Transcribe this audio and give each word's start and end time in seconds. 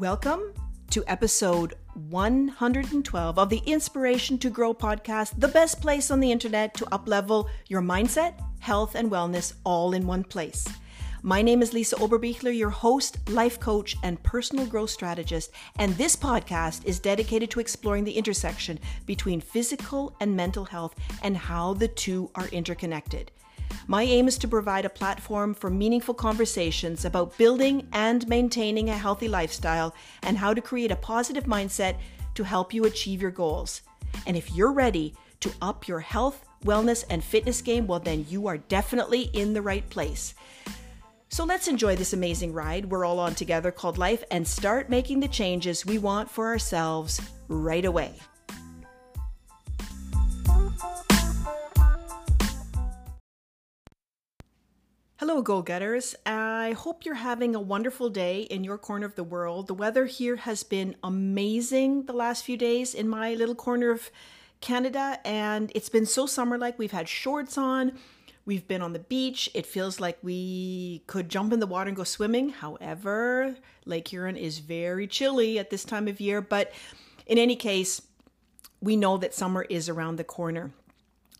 Welcome 0.00 0.54
to 0.92 1.04
episode 1.06 1.74
112 2.08 3.38
of 3.38 3.50
the 3.50 3.58
Inspiration 3.66 4.38
to 4.38 4.48
Grow 4.48 4.72
podcast, 4.72 5.38
the 5.38 5.48
best 5.48 5.82
place 5.82 6.10
on 6.10 6.20
the 6.20 6.32
internet 6.32 6.72
to 6.76 6.86
uplevel 6.86 7.50
your 7.68 7.82
mindset, 7.82 8.32
health, 8.60 8.94
and 8.94 9.10
wellness 9.10 9.52
all 9.62 9.92
in 9.92 10.06
one 10.06 10.24
place. 10.24 10.66
My 11.20 11.42
name 11.42 11.60
is 11.60 11.74
Lisa 11.74 11.96
Oberbichler, 11.96 12.56
your 12.56 12.70
host, 12.70 13.28
life 13.28 13.60
coach, 13.60 13.94
and 14.02 14.22
personal 14.22 14.64
growth 14.64 14.88
strategist, 14.88 15.50
and 15.76 15.92
this 15.98 16.16
podcast 16.16 16.86
is 16.86 16.98
dedicated 16.98 17.50
to 17.50 17.60
exploring 17.60 18.04
the 18.04 18.16
intersection 18.16 18.78
between 19.04 19.42
physical 19.42 20.16
and 20.20 20.34
mental 20.34 20.64
health 20.64 20.94
and 21.22 21.36
how 21.36 21.74
the 21.74 21.88
two 21.88 22.30
are 22.34 22.48
interconnected. 22.48 23.32
My 23.90 24.04
aim 24.04 24.28
is 24.28 24.38
to 24.38 24.46
provide 24.46 24.84
a 24.84 24.88
platform 24.88 25.52
for 25.52 25.68
meaningful 25.68 26.14
conversations 26.14 27.04
about 27.04 27.36
building 27.36 27.88
and 27.92 28.28
maintaining 28.28 28.88
a 28.88 28.96
healthy 28.96 29.26
lifestyle 29.26 29.96
and 30.22 30.38
how 30.38 30.54
to 30.54 30.60
create 30.60 30.92
a 30.92 30.96
positive 30.96 31.42
mindset 31.42 31.96
to 32.36 32.44
help 32.44 32.72
you 32.72 32.84
achieve 32.84 33.20
your 33.20 33.32
goals. 33.32 33.82
And 34.28 34.36
if 34.36 34.54
you're 34.54 34.70
ready 34.70 35.16
to 35.40 35.50
up 35.60 35.88
your 35.88 35.98
health, 35.98 36.44
wellness, 36.64 37.04
and 37.10 37.24
fitness 37.24 37.60
game, 37.62 37.88
well, 37.88 37.98
then 37.98 38.24
you 38.28 38.46
are 38.46 38.58
definitely 38.58 39.22
in 39.32 39.54
the 39.54 39.62
right 39.62 39.90
place. 39.90 40.36
So 41.28 41.44
let's 41.44 41.66
enjoy 41.66 41.96
this 41.96 42.12
amazing 42.12 42.52
ride 42.52 42.84
we're 42.84 43.04
all 43.04 43.18
on 43.18 43.34
together 43.34 43.72
called 43.72 43.98
life 43.98 44.22
and 44.30 44.46
start 44.46 44.88
making 44.88 45.18
the 45.18 45.26
changes 45.26 45.84
we 45.84 45.98
want 45.98 46.30
for 46.30 46.46
ourselves 46.46 47.20
right 47.48 47.84
away. 47.84 48.14
Hello, 55.20 55.42
goal 55.42 55.60
getters. 55.60 56.14
I 56.24 56.72
hope 56.78 57.04
you're 57.04 57.14
having 57.14 57.54
a 57.54 57.60
wonderful 57.60 58.08
day 58.08 58.40
in 58.44 58.64
your 58.64 58.78
corner 58.78 59.04
of 59.04 59.16
the 59.16 59.22
world. 59.22 59.66
The 59.66 59.74
weather 59.74 60.06
here 60.06 60.36
has 60.36 60.62
been 60.62 60.96
amazing 61.04 62.06
the 62.06 62.14
last 62.14 62.42
few 62.42 62.56
days 62.56 62.94
in 62.94 63.06
my 63.06 63.34
little 63.34 63.54
corner 63.54 63.90
of 63.90 64.10
Canada, 64.62 65.18
and 65.26 65.70
it's 65.74 65.90
been 65.90 66.06
so 66.06 66.24
summer 66.24 66.56
like. 66.56 66.78
We've 66.78 66.90
had 66.90 67.06
shorts 67.06 67.58
on, 67.58 67.98
we've 68.46 68.66
been 68.66 68.80
on 68.80 68.94
the 68.94 68.98
beach. 68.98 69.50
It 69.52 69.66
feels 69.66 70.00
like 70.00 70.16
we 70.22 71.02
could 71.06 71.28
jump 71.28 71.52
in 71.52 71.60
the 71.60 71.66
water 71.66 71.88
and 71.88 71.96
go 71.98 72.04
swimming. 72.04 72.48
However, 72.48 73.56
Lake 73.84 74.08
Huron 74.08 74.38
is 74.38 74.60
very 74.60 75.06
chilly 75.06 75.58
at 75.58 75.68
this 75.68 75.84
time 75.84 76.08
of 76.08 76.18
year, 76.18 76.40
but 76.40 76.72
in 77.26 77.36
any 77.36 77.56
case, 77.56 78.00
we 78.80 78.96
know 78.96 79.18
that 79.18 79.34
summer 79.34 79.66
is 79.68 79.86
around 79.86 80.16
the 80.16 80.24
corner. 80.24 80.72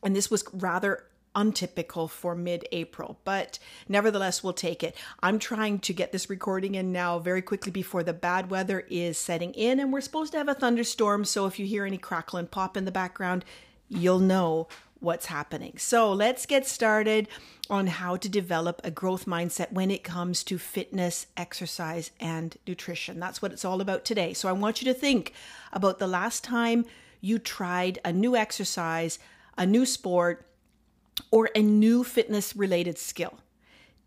And 0.02 0.14
this 0.14 0.30
was 0.30 0.44
rather 0.52 1.06
untypical 1.34 2.08
for 2.08 2.34
mid 2.34 2.66
April, 2.72 3.18
but 3.24 3.58
nevertheless, 3.88 4.42
we'll 4.42 4.52
take 4.52 4.82
it. 4.82 4.96
I'm 5.22 5.38
trying 5.38 5.78
to 5.80 5.92
get 5.92 6.12
this 6.12 6.30
recording 6.30 6.74
in 6.74 6.92
now 6.92 7.18
very 7.18 7.42
quickly 7.42 7.72
before 7.72 8.02
the 8.02 8.12
bad 8.12 8.50
weather 8.50 8.84
is 8.90 9.18
setting 9.18 9.52
in, 9.54 9.80
and 9.80 9.92
we're 9.92 10.00
supposed 10.00 10.32
to 10.32 10.38
have 10.38 10.48
a 10.48 10.54
thunderstorm. 10.54 11.24
So 11.24 11.46
if 11.46 11.58
you 11.58 11.66
hear 11.66 11.84
any 11.84 11.98
crackle 11.98 12.38
and 12.38 12.50
pop 12.50 12.76
in 12.76 12.84
the 12.84 12.92
background, 12.92 13.44
you'll 13.88 14.18
know 14.18 14.68
what's 15.00 15.26
happening. 15.26 15.74
So 15.78 16.12
let's 16.12 16.46
get 16.46 16.66
started 16.66 17.26
on 17.70 17.86
how 17.86 18.16
to 18.16 18.28
develop 18.28 18.80
a 18.84 18.90
growth 18.90 19.24
mindset 19.24 19.72
when 19.72 19.90
it 19.90 20.04
comes 20.04 20.44
to 20.44 20.58
fitness, 20.58 21.26
exercise, 21.36 22.10
and 22.20 22.56
nutrition. 22.66 23.18
That's 23.18 23.40
what 23.40 23.52
it's 23.52 23.64
all 23.64 23.80
about 23.80 24.04
today. 24.04 24.34
So 24.34 24.48
I 24.48 24.52
want 24.52 24.82
you 24.82 24.92
to 24.92 24.98
think 24.98 25.32
about 25.72 25.98
the 25.98 26.06
last 26.06 26.44
time 26.44 26.84
you 27.20 27.38
tried 27.38 27.98
a 28.04 28.12
new 28.12 28.36
exercise, 28.36 29.18
a 29.56 29.64
new 29.64 29.86
sport, 29.86 30.46
or 31.30 31.50
a 31.54 31.62
new 31.62 32.04
fitness 32.04 32.54
related 32.56 32.98
skill. 32.98 33.38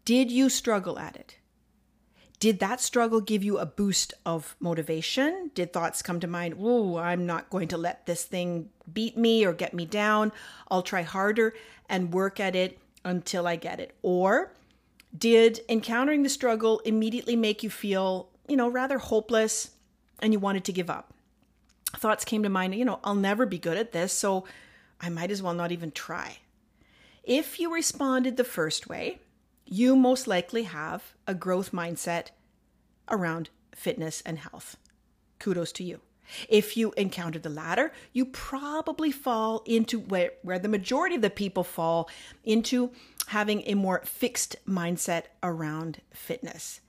Did 0.06 0.32
you 0.32 0.50
struggle 0.50 1.00
at 1.00 1.16
it? 1.16 1.38
Did 2.40 2.60
that 2.60 2.82
struggle 2.82 3.22
give 3.22 3.42
you 3.42 3.58
a 3.58 3.66
boost 3.66 4.14
of 4.26 4.58
motivation? 4.60 5.52
Did 5.56 5.72
thoughts 5.72 6.02
come 6.02 6.20
to 6.20 6.28
mind, 6.28 6.56
oh, 6.60 6.98
I'm 6.98 7.26
not 7.26 7.50
going 7.50 7.70
to 7.70 7.78
let 7.78 8.06
this 8.06 8.26
thing 8.26 8.70
beat 8.92 9.16
me 9.16 9.46
or 9.46 9.54
get 9.54 9.74
me 9.74 9.86
down. 9.86 10.34
I'll 10.70 10.82
try 10.82 11.04
harder 11.04 11.54
and 11.88 12.14
work 12.14 12.42
at 12.42 12.54
it 12.54 12.80
until 13.06 13.48
I 13.48 13.56
get 13.56 13.80
it. 13.80 13.96
Or 14.02 14.52
did 15.18 15.62
encountering 15.70 16.24
the 16.24 16.30
struggle 16.30 16.80
immediately 16.80 17.38
make 17.38 17.64
you 17.64 17.70
feel, 17.70 18.28
you 18.48 18.58
know, 18.58 18.68
rather 18.68 18.98
hopeless 18.98 19.72
and 20.20 20.34
you 20.34 20.40
wanted 20.40 20.66
to 20.66 20.74
give 20.74 20.90
up? 20.90 21.14
Thoughts 21.96 22.26
came 22.26 22.44
to 22.44 22.50
mind, 22.50 22.76
you 22.76 22.84
know, 22.84 23.00
I'll 23.06 23.16
never 23.16 23.46
be 23.46 23.58
good 23.58 23.78
at 23.78 23.94
this, 23.94 24.12
so 24.12 24.44
I 25.00 25.08
might 25.08 25.32
as 25.32 25.42
well 25.42 25.54
not 25.54 25.72
even 25.72 25.92
try. 25.92 26.40
If 27.24 27.58
you 27.58 27.74
responded 27.74 28.36
the 28.36 28.44
first 28.44 28.90
way, 28.90 29.20
you 29.66 29.96
most 29.96 30.28
likely 30.28 30.64
have 30.64 31.14
a 31.26 31.34
growth 31.34 31.72
mindset 31.72 32.28
around 33.10 33.50
fitness 33.74 34.22
and 34.26 34.40
health. 34.40 34.76
Kudos 35.40 35.72
to 35.74 35.84
you. 35.84 36.02
If 36.50 36.76
you 36.76 36.94
encounter 36.98 37.40
the 37.40 37.50
latter, 37.50 37.94
you 38.12 38.26
probably 38.26 39.12
fall 39.12 39.64
into 39.66 40.00
where, 40.00 40.32
where 40.42 40.60
the 40.60 40.68
majority 40.68 41.16
of 41.16 41.22
the 41.22 41.30
people 41.30 41.64
fall 41.64 42.10
into 42.44 42.92
having 43.28 43.64
a 43.66 43.76
more 43.76 44.02
fixed 44.04 44.58
mindset 44.68 45.24
around 45.42 46.02
fitness. 46.14 46.82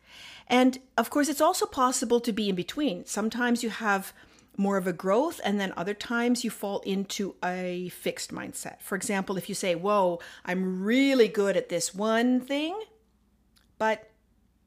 And 0.49 0.79
of 0.99 1.11
course, 1.11 1.29
it's 1.29 1.41
also 1.41 1.67
possible 1.67 2.21
to 2.21 2.33
be 2.33 2.49
in 2.49 2.55
between. 2.55 3.07
Sometimes 3.07 3.63
you 3.63 3.71
have 3.71 4.13
more 4.57 4.77
of 4.77 4.87
a 4.87 4.93
growth, 4.93 5.41
and 5.45 5.59
then 5.61 5.73
other 5.77 5.95
times 5.95 6.45
you 6.45 6.51
fall 6.51 6.81
into 6.81 7.35
a 7.45 7.89
fixed 7.91 8.33
mindset. 8.33 8.81
For 8.81 8.95
example, 8.95 9.37
if 9.37 9.49
you 9.49 9.55
say, 9.55 9.75
Whoa, 9.75 10.21
I'm 10.45 10.83
really 10.83 11.29
good 11.29 11.57
at 11.57 11.69
this 11.69 11.95
one 11.95 12.41
thing, 12.41 12.79
but 13.79 14.11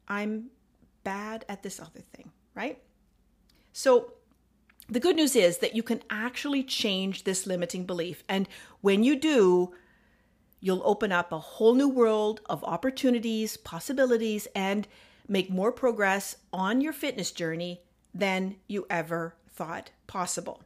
I'm 0.07 0.49
bad 1.03 1.45
at 1.47 1.63
this 1.63 1.79
other 1.79 2.01
thing, 2.13 2.31
right? 2.53 2.81
So, 3.73 4.13
the 4.89 4.99
good 5.01 5.17
news 5.17 5.35
is 5.35 5.57
that 5.57 5.75
you 5.75 5.83
can 5.83 6.01
actually 6.09 6.63
change 6.63 7.25
this 7.25 7.45
limiting 7.45 7.85
belief. 7.85 8.23
And 8.29 8.47
when 8.79 9.03
you 9.03 9.19
do, 9.19 9.73
you'll 10.61 10.81
open 10.85 11.11
up 11.11 11.31
a 11.31 11.39
whole 11.39 11.73
new 11.73 11.89
world 11.89 12.39
of 12.49 12.63
opportunities, 12.63 13.57
possibilities, 13.57 14.47
and 14.55 14.87
make 15.27 15.49
more 15.49 15.73
progress 15.73 16.37
on 16.53 16.79
your 16.79 16.93
fitness 16.93 17.31
journey 17.31 17.81
than 18.13 18.55
you 18.67 18.85
ever 18.89 19.35
thought 19.57 19.89
possible. 20.05 20.61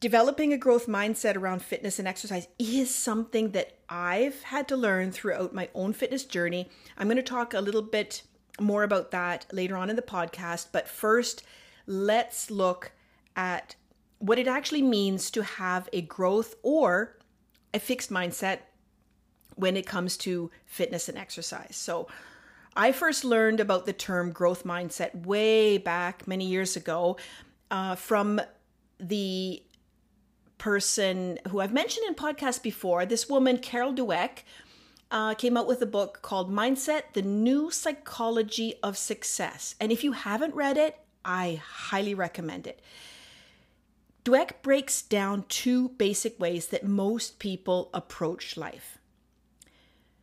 Developing 0.00 0.52
a 0.52 0.58
growth 0.58 0.86
mindset 0.86 1.36
around 1.36 1.62
fitness 1.62 1.98
and 1.98 2.08
exercise 2.08 2.48
is 2.58 2.92
something 2.94 3.50
that 3.50 3.78
I've 3.88 4.42
had 4.44 4.66
to 4.68 4.76
learn 4.76 5.12
throughout 5.12 5.54
my 5.54 5.68
own 5.74 5.92
fitness 5.92 6.24
journey. 6.24 6.68
I'm 6.96 7.06
going 7.06 7.16
to 7.18 7.22
talk 7.22 7.52
a 7.52 7.60
little 7.60 7.82
bit 7.82 8.22
more 8.58 8.82
about 8.82 9.10
that 9.10 9.46
later 9.52 9.76
on 9.76 9.90
in 9.90 9.96
the 9.96 10.02
podcast, 10.02 10.68
but 10.72 10.88
first, 10.88 11.42
let's 11.86 12.50
look 12.50 12.92
at 13.36 13.76
what 14.18 14.38
it 14.38 14.48
actually 14.48 14.82
means 14.82 15.30
to 15.32 15.42
have 15.42 15.88
a 15.92 16.00
growth 16.00 16.54
or 16.62 17.18
a 17.74 17.78
fixed 17.78 18.10
mindset 18.10 18.60
when 19.56 19.76
it 19.76 19.86
comes 19.86 20.16
to 20.16 20.50
fitness 20.64 21.08
and 21.08 21.18
exercise. 21.18 21.76
So, 21.76 22.08
I 22.76 22.92
first 22.92 23.24
learned 23.24 23.60
about 23.60 23.84
the 23.84 23.92
term 23.92 24.30
growth 24.30 24.64
mindset 24.64 25.26
way 25.26 25.76
back 25.76 26.26
many 26.28 26.46
years 26.46 26.76
ago 26.76 27.16
uh, 27.70 27.94
from 27.94 28.40
the 28.98 29.62
person 30.58 31.38
who 31.48 31.60
I've 31.60 31.72
mentioned 31.72 32.06
in 32.06 32.14
podcasts 32.14 32.62
before. 32.62 33.06
This 33.06 33.28
woman, 33.28 33.58
Carol 33.58 33.94
Dweck, 33.94 34.42
uh, 35.10 35.34
came 35.34 35.56
out 35.56 35.66
with 35.66 35.82
a 35.82 35.86
book 35.86 36.20
called 36.22 36.52
Mindset 36.52 37.14
The 37.14 37.22
New 37.22 37.70
Psychology 37.70 38.74
of 38.82 38.96
Success. 38.96 39.74
And 39.80 39.90
if 39.90 40.04
you 40.04 40.12
haven't 40.12 40.54
read 40.54 40.76
it, 40.76 40.98
I 41.24 41.60
highly 41.64 42.14
recommend 42.14 42.66
it. 42.66 42.80
Dweck 44.24 44.62
breaks 44.62 45.00
down 45.02 45.46
two 45.48 45.88
basic 45.90 46.38
ways 46.38 46.68
that 46.68 46.84
most 46.84 47.38
people 47.38 47.90
approach 47.94 48.56
life. 48.56 48.98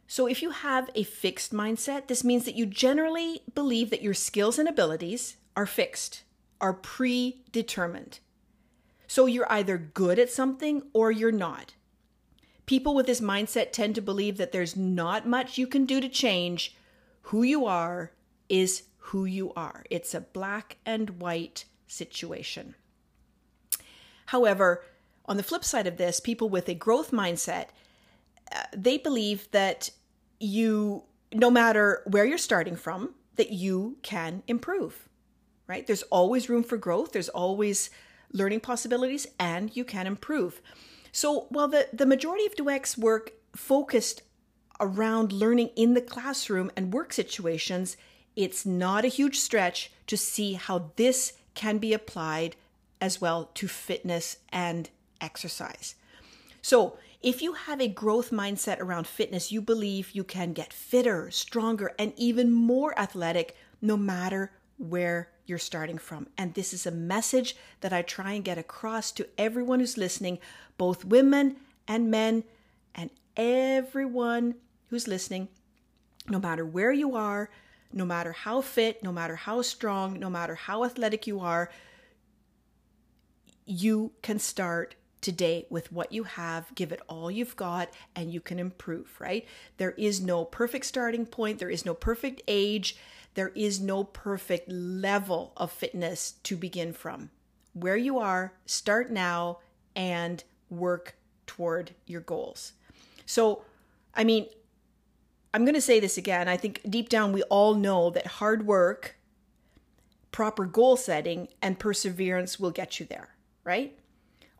So, 0.10 0.28
if 0.28 0.42
you 0.42 0.52
have 0.52 0.90
a 0.96 1.04
fixed 1.04 1.52
mindset, 1.52 2.08
this 2.08 2.24
means 2.24 2.46
that 2.46 2.56
you 2.56 2.66
generally 2.66 3.42
believe 3.54 3.90
that 3.90 4.02
your 4.02 4.14
skills 4.14 4.58
and 4.58 4.70
abilities 4.70 5.36
are 5.56 5.66
fixed 5.66 6.24
are 6.60 6.74
predetermined. 6.74 8.20
So 9.08 9.26
you're 9.26 9.52
either 9.52 9.78
good 9.78 10.20
at 10.20 10.30
something 10.30 10.84
or 10.94 11.12
you're 11.12 11.32
not. 11.32 11.74
People 12.66 12.94
with 12.94 13.06
this 13.06 13.22
mindset 13.22 13.72
tend 13.72 13.96
to 13.96 14.02
believe 14.02 14.38
that 14.38 14.52
there's 14.52 14.76
not 14.76 15.28
much 15.28 15.58
you 15.58 15.68
can 15.68 15.86
do 15.86 16.02
to 16.02 16.10
change. 16.10 16.76
Who 17.24 17.44
you 17.44 17.66
are 17.66 18.12
is 18.50 18.84
who 18.98 19.24
you 19.24 19.54
are. 19.54 19.86
It's 19.90 20.14
a 20.14 20.22
black 20.22 20.78
and 20.86 21.22
white 21.22 21.64
situation. 21.88 22.76
However, 24.28 24.84
on 25.26 25.38
the 25.38 25.44
flip 25.44 25.64
side 25.64 25.88
of 25.88 25.96
this, 25.96 26.20
people 26.20 26.50
with 26.50 26.68
a 26.68 26.74
growth 26.74 27.12
mindset, 27.12 27.68
uh, 28.54 28.64
they 28.76 28.98
believe 28.98 29.50
that 29.52 29.90
you, 30.40 31.04
no 31.34 31.50
matter 31.50 32.04
where 32.06 32.26
you're 32.26 32.38
starting 32.38 32.76
from, 32.76 33.14
that 33.36 33.52
you 33.52 33.98
can 34.02 34.44
improve 34.48 35.07
right? 35.68 35.86
There's 35.86 36.04
always 36.04 36.50
room 36.50 36.64
for 36.64 36.78
growth, 36.78 37.12
there's 37.12 37.30
always 37.30 37.90
learning 38.32 38.62
possibilities, 38.62 39.28
and 39.40 39.76
you 39.76 39.84
can 39.84 40.08
improve. 40.08 40.62
So 41.12 41.48
while 41.50 41.68
the, 41.68 41.88
the 41.94 42.06
majority 42.06 42.46
of 42.46 42.56
Dweck's 42.56 42.98
work 42.98 43.34
focused 43.56 44.22
around 44.80 45.32
learning 45.32 45.70
in 45.76 45.94
the 45.94 46.02
classroom 46.02 46.72
and 46.76 46.94
work 46.94 47.12
situations, 47.14 47.98
it's 48.36 48.66
not 48.66 49.06
a 49.06 49.10
huge 49.10 49.40
stretch 49.40 49.92
to 50.08 50.18
see 50.18 50.54
how 50.54 50.92
this 50.96 51.34
can 51.56 51.80
be 51.80 51.94
applied 51.94 52.56
as 53.02 53.20
well 53.20 53.50
to 53.56 53.68
fitness 53.68 54.38
and 54.50 54.90
exercise. 55.22 55.96
So, 56.62 56.98
if 57.24 57.42
you 57.42 57.54
have 57.54 57.82
a 57.82 57.88
growth 57.88 58.30
mindset 58.30 58.80
around 58.80 59.08
fitness, 59.08 59.52
you 59.52 59.60
believe 59.60 60.12
you 60.12 60.24
can 60.24 60.54
get 60.54 60.72
fitter, 60.72 61.32
stronger, 61.32 61.94
and 61.98 62.14
even 62.16 62.52
more 62.52 62.98
athletic 62.98 63.56
no 63.82 63.98
matter 63.98 64.52
where 64.78 65.30
you're 65.46 65.58
starting 65.58 65.98
from. 65.98 66.28
And 66.38 66.54
this 66.54 66.74
is 66.74 66.86
a 66.86 66.92
message 66.92 67.56
that 67.82 67.94
I 67.94 68.02
try 68.02 68.34
and 68.34 68.44
get 68.44 68.58
across 68.58 69.12
to 69.14 69.28
everyone 69.38 69.80
who's 69.80 69.98
listening, 69.98 70.40
both 70.78 71.06
women 71.06 71.58
and 71.88 72.12
men, 72.12 72.44
and 72.94 73.10
everyone 73.36 74.56
who's 74.90 75.08
listening, 75.08 75.48
no 76.30 76.40
matter 76.40 76.66
where 76.66 76.92
you 76.92 77.16
are, 77.16 77.50
no 77.94 78.06
matter 78.06 78.34
how 78.34 78.62
fit, 78.62 79.02
no 79.02 79.12
matter 79.12 79.36
how 79.36 79.62
strong, 79.62 80.20
no 80.20 80.30
matter 80.30 80.56
how 80.56 80.84
athletic 80.84 81.26
you 81.26 81.40
are, 81.40 81.70
you 83.66 84.12
can 84.22 84.40
start 84.40 84.96
today 85.22 85.66
with 85.70 85.92
what 85.92 86.12
you 86.12 86.24
have, 86.24 86.74
give 86.76 86.92
it 86.92 87.02
all 87.08 87.32
you've 87.32 87.56
got, 87.56 87.90
and 88.16 88.34
you 88.34 88.40
can 88.40 88.60
improve, 88.60 89.16
right? 89.20 89.46
There 89.78 89.92
is 89.92 90.22
no 90.22 90.46
perfect 90.46 90.86
starting 90.86 91.26
point, 91.26 91.60
there 91.60 91.70
is 91.70 91.86
no 91.86 91.94
perfect 91.94 92.42
age, 92.48 92.98
there 93.38 93.52
is 93.54 93.80
no 93.80 94.04
perfect 94.04 94.68
level 94.68 95.54
of 95.56 95.72
fitness 95.72 96.32
to 96.42 96.58
begin 96.58 96.92
from. 96.92 97.30
Where 97.74 97.96
you 97.96 98.18
are, 98.18 98.54
start 98.66 99.12
now 99.12 99.60
and 99.96 100.44
work 100.72 101.16
toward 101.46 101.92
your 102.08 102.22
goals. 102.22 102.74
So, 103.28 103.62
I 104.16 104.24
mean, 104.24 104.48
I'm 105.54 105.66
going 105.66 105.76
to 105.76 105.82
say 105.82 106.00
this 106.00 106.18
again. 106.18 106.48
I 106.48 106.58
think 106.58 106.82
deep 106.90 107.10
down 107.10 107.32
we 107.32 107.44
all 107.44 107.76
know 107.76 108.10
that 108.10 108.26
hard 108.26 108.66
work, 108.66 109.18
proper 110.32 110.66
goal 110.66 110.98
setting, 110.98 111.48
and 111.62 111.78
perseverance 111.78 112.60
will 112.60 112.72
get 112.72 113.00
you 113.00 113.06
there, 113.06 113.36
right? 113.64 114.00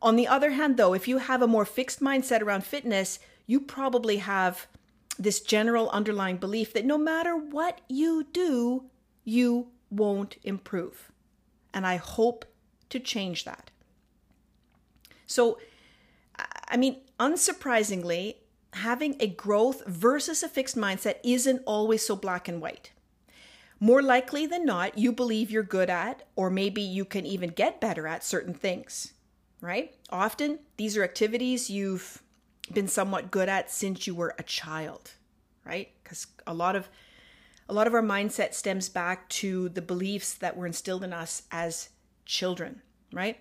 On 0.04 0.16
the 0.16 0.28
other 0.28 0.52
hand, 0.52 0.78
though, 0.78 0.94
if 0.94 1.08
you 1.08 1.18
have 1.18 1.42
a 1.42 1.48
more 1.48 1.66
fixed 1.66 2.00
mindset 2.00 2.42
around 2.42 2.64
fitness, 2.64 3.18
you 3.48 3.60
probably 3.60 4.18
have 4.18 4.68
this 5.18 5.40
general 5.40 5.90
underlying 5.90 6.38
belief 6.38 6.74
that 6.74 6.86
no 6.86 6.98
matter 6.98 7.36
what 7.36 7.82
you 7.88 8.28
do, 8.32 8.86
you 9.24 9.68
won't 9.90 10.38
improve. 10.44 11.12
And 11.74 11.86
I 11.86 11.98
hope 11.98 12.46
to 12.90 13.00
change 13.00 13.46
that. 13.46 13.72
So, 15.26 15.60
I 16.70 16.78
mean, 16.78 17.02
unsurprisingly, 17.20 18.36
having 18.74 19.16
a 19.20 19.28
growth 19.28 19.86
versus 19.86 20.44
a 20.44 20.50
fixed 20.50 20.78
mindset 20.78 21.16
isn't 21.24 21.62
always 21.66 22.06
so 22.06 22.16
black 22.16 22.48
and 22.48 22.62
white. 22.62 22.92
More 23.80 24.02
likely 24.02 24.46
than 24.46 24.66
not, 24.66 24.98
you 24.98 25.12
believe 25.12 25.52
you're 25.52 25.64
good 25.64 25.90
at, 25.90 26.24
or 26.36 26.50
maybe 26.50 26.82
you 26.82 27.06
can 27.06 27.26
even 27.26 27.50
get 27.50 27.80
better 27.80 28.08
at 28.08 28.24
certain 28.24 28.54
things, 28.54 29.14
right? 29.62 29.96
Often, 30.10 30.60
these 30.78 30.98
are 30.98 31.04
activities 31.04 31.70
you've 31.70 32.24
been 32.74 32.88
somewhat 32.88 33.32
good 33.32 33.50
at 33.50 33.72
since 33.72 34.08
you 34.08 34.16
were 34.16 34.36
a 34.38 34.44
child, 34.44 35.12
right? 35.66 35.90
Because 36.04 36.28
a 36.46 36.54
lot 36.54 36.76
of 36.76 36.90
a 37.70 37.74
lot 37.74 37.88
of 37.88 37.94
our 37.94 38.02
mindset 38.02 38.54
stems 38.54 38.88
back 38.88 39.28
to 39.28 39.68
the 39.70 39.82
beliefs 39.82 40.34
that 40.36 40.56
were 40.56 40.66
instilled 40.66 41.04
in 41.04 41.12
us 41.12 41.44
as 41.52 41.90
children, 42.26 42.82
right? 43.12 43.38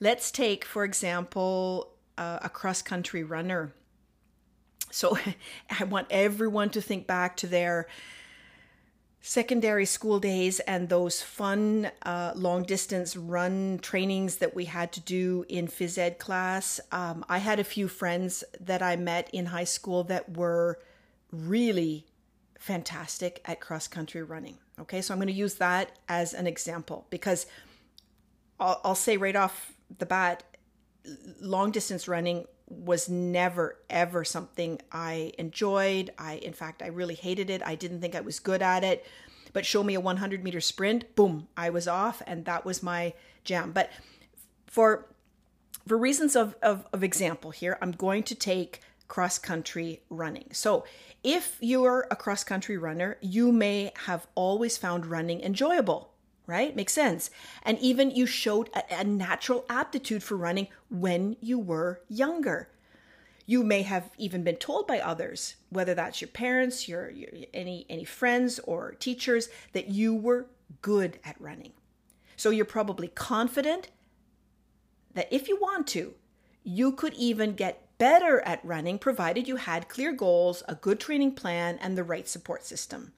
Let's 0.00 0.32
take, 0.32 0.64
for 0.64 0.82
example, 0.82 1.94
uh, 2.16 2.40
a 2.42 2.48
cross 2.48 2.82
country 2.82 3.22
runner 3.22 3.72
so 4.90 5.18
I 5.80 5.84
want 5.84 6.08
everyone 6.10 6.70
to 6.70 6.80
think 6.80 7.06
back 7.06 7.36
to 7.38 7.46
their 7.46 7.86
secondary 9.28 9.84
school 9.84 10.18
days 10.18 10.58
and 10.60 10.88
those 10.88 11.20
fun 11.20 11.90
uh, 12.04 12.32
long 12.34 12.62
distance 12.62 13.14
run 13.14 13.78
trainings 13.82 14.36
that 14.36 14.54
we 14.54 14.64
had 14.64 14.90
to 14.90 15.00
do 15.00 15.44
in 15.50 15.68
phys 15.68 15.98
ed 15.98 16.18
class. 16.18 16.80
Um, 16.92 17.22
I 17.28 17.36
had 17.36 17.60
a 17.60 17.64
few 17.64 17.88
friends 17.88 18.42
that 18.58 18.80
I 18.80 18.96
met 18.96 19.28
in 19.34 19.44
high 19.44 19.64
school 19.64 20.02
that 20.04 20.34
were 20.38 20.78
really 21.30 22.06
fantastic 22.58 23.42
at 23.44 23.60
cross 23.60 23.86
country 23.86 24.22
running. 24.22 24.56
Okay, 24.80 25.02
so 25.02 25.12
I'm 25.12 25.18
going 25.18 25.28
to 25.28 25.34
use 25.34 25.56
that 25.56 25.98
as 26.08 26.32
an 26.32 26.46
example 26.46 27.06
because 27.10 27.44
I'll, 28.58 28.80
I'll 28.82 28.94
say 28.94 29.18
right 29.18 29.36
off 29.36 29.74
the 29.98 30.06
bat 30.06 30.42
long 31.38 31.70
distance 31.70 32.08
running 32.08 32.46
was 32.68 33.08
never 33.08 33.76
ever 33.88 34.24
something 34.24 34.80
I 34.92 35.32
enjoyed. 35.38 36.10
I 36.18 36.34
in 36.34 36.52
fact 36.52 36.82
I 36.82 36.88
really 36.88 37.14
hated 37.14 37.50
it. 37.50 37.62
I 37.64 37.74
didn't 37.74 38.00
think 38.00 38.14
I 38.14 38.20
was 38.20 38.38
good 38.40 38.62
at 38.62 38.84
it. 38.84 39.06
But 39.52 39.64
show 39.64 39.82
me 39.82 39.94
a 39.94 40.00
100 40.00 40.44
meter 40.44 40.60
sprint, 40.60 41.16
boom, 41.16 41.48
I 41.56 41.70
was 41.70 41.88
off 41.88 42.22
and 42.26 42.44
that 42.44 42.64
was 42.64 42.82
my 42.82 43.14
jam. 43.44 43.72
But 43.72 43.90
for 44.66 45.06
for 45.86 45.96
reasons 45.96 46.36
of, 46.36 46.54
of, 46.62 46.86
of 46.92 47.02
example 47.02 47.50
here, 47.50 47.78
I'm 47.80 47.92
going 47.92 48.22
to 48.24 48.34
take 48.34 48.80
cross 49.08 49.38
country 49.38 50.02
running. 50.10 50.48
So, 50.52 50.84
if 51.24 51.56
you're 51.60 52.06
a 52.10 52.16
cross 52.16 52.44
country 52.44 52.76
runner, 52.76 53.16
you 53.20 53.50
may 53.50 53.90
have 54.04 54.26
always 54.34 54.76
found 54.76 55.06
running 55.06 55.40
enjoyable 55.40 56.12
right? 56.48 56.74
Makes 56.74 56.94
sense. 56.94 57.30
And 57.62 57.78
even 57.78 58.10
you 58.10 58.24
showed 58.26 58.70
a, 58.74 58.82
a, 59.00 59.04
natural 59.04 59.66
aptitude 59.68 60.22
for 60.22 60.34
running 60.34 60.68
when 60.88 61.36
you 61.40 61.58
were 61.58 62.00
younger. 62.08 62.70
You 63.44 63.62
may 63.62 63.82
have 63.82 64.10
even 64.16 64.42
been 64.42 64.56
told 64.56 64.86
by 64.86 64.98
others, 64.98 65.56
whether 65.68 65.94
that's 65.94 66.22
your 66.22 66.28
parents, 66.28 66.88
your, 66.88 67.10
your 67.10 67.28
any 67.52 67.86
any 67.88 68.04
friends 68.04 68.58
or 68.64 68.92
teachers, 68.92 69.48
that 69.72 69.88
you 69.88 70.14
were 70.14 70.46
good 70.80 71.20
at 71.22 71.40
running. 71.40 71.72
So 72.36 72.50
you're 72.50 72.64
probably 72.64 73.08
confident 73.08 73.88
that 75.14 75.28
if 75.30 75.48
you 75.48 75.58
want 75.60 75.86
to, 75.88 76.14
you 76.64 76.92
could 76.92 77.14
even 77.14 77.54
get 77.54 77.98
better 77.98 78.40
at 78.40 78.64
running 78.64 78.98
provided 78.98 79.46
you 79.48 79.56
had 79.56 79.88
clear 79.88 80.12
goals, 80.12 80.62
a 80.66 80.74
good 80.74 81.00
training 81.00 81.32
plan, 81.32 81.78
and 81.82 81.98
the 81.98 82.04
right 82.04 82.28
support 82.28 82.64
system, 82.64 83.12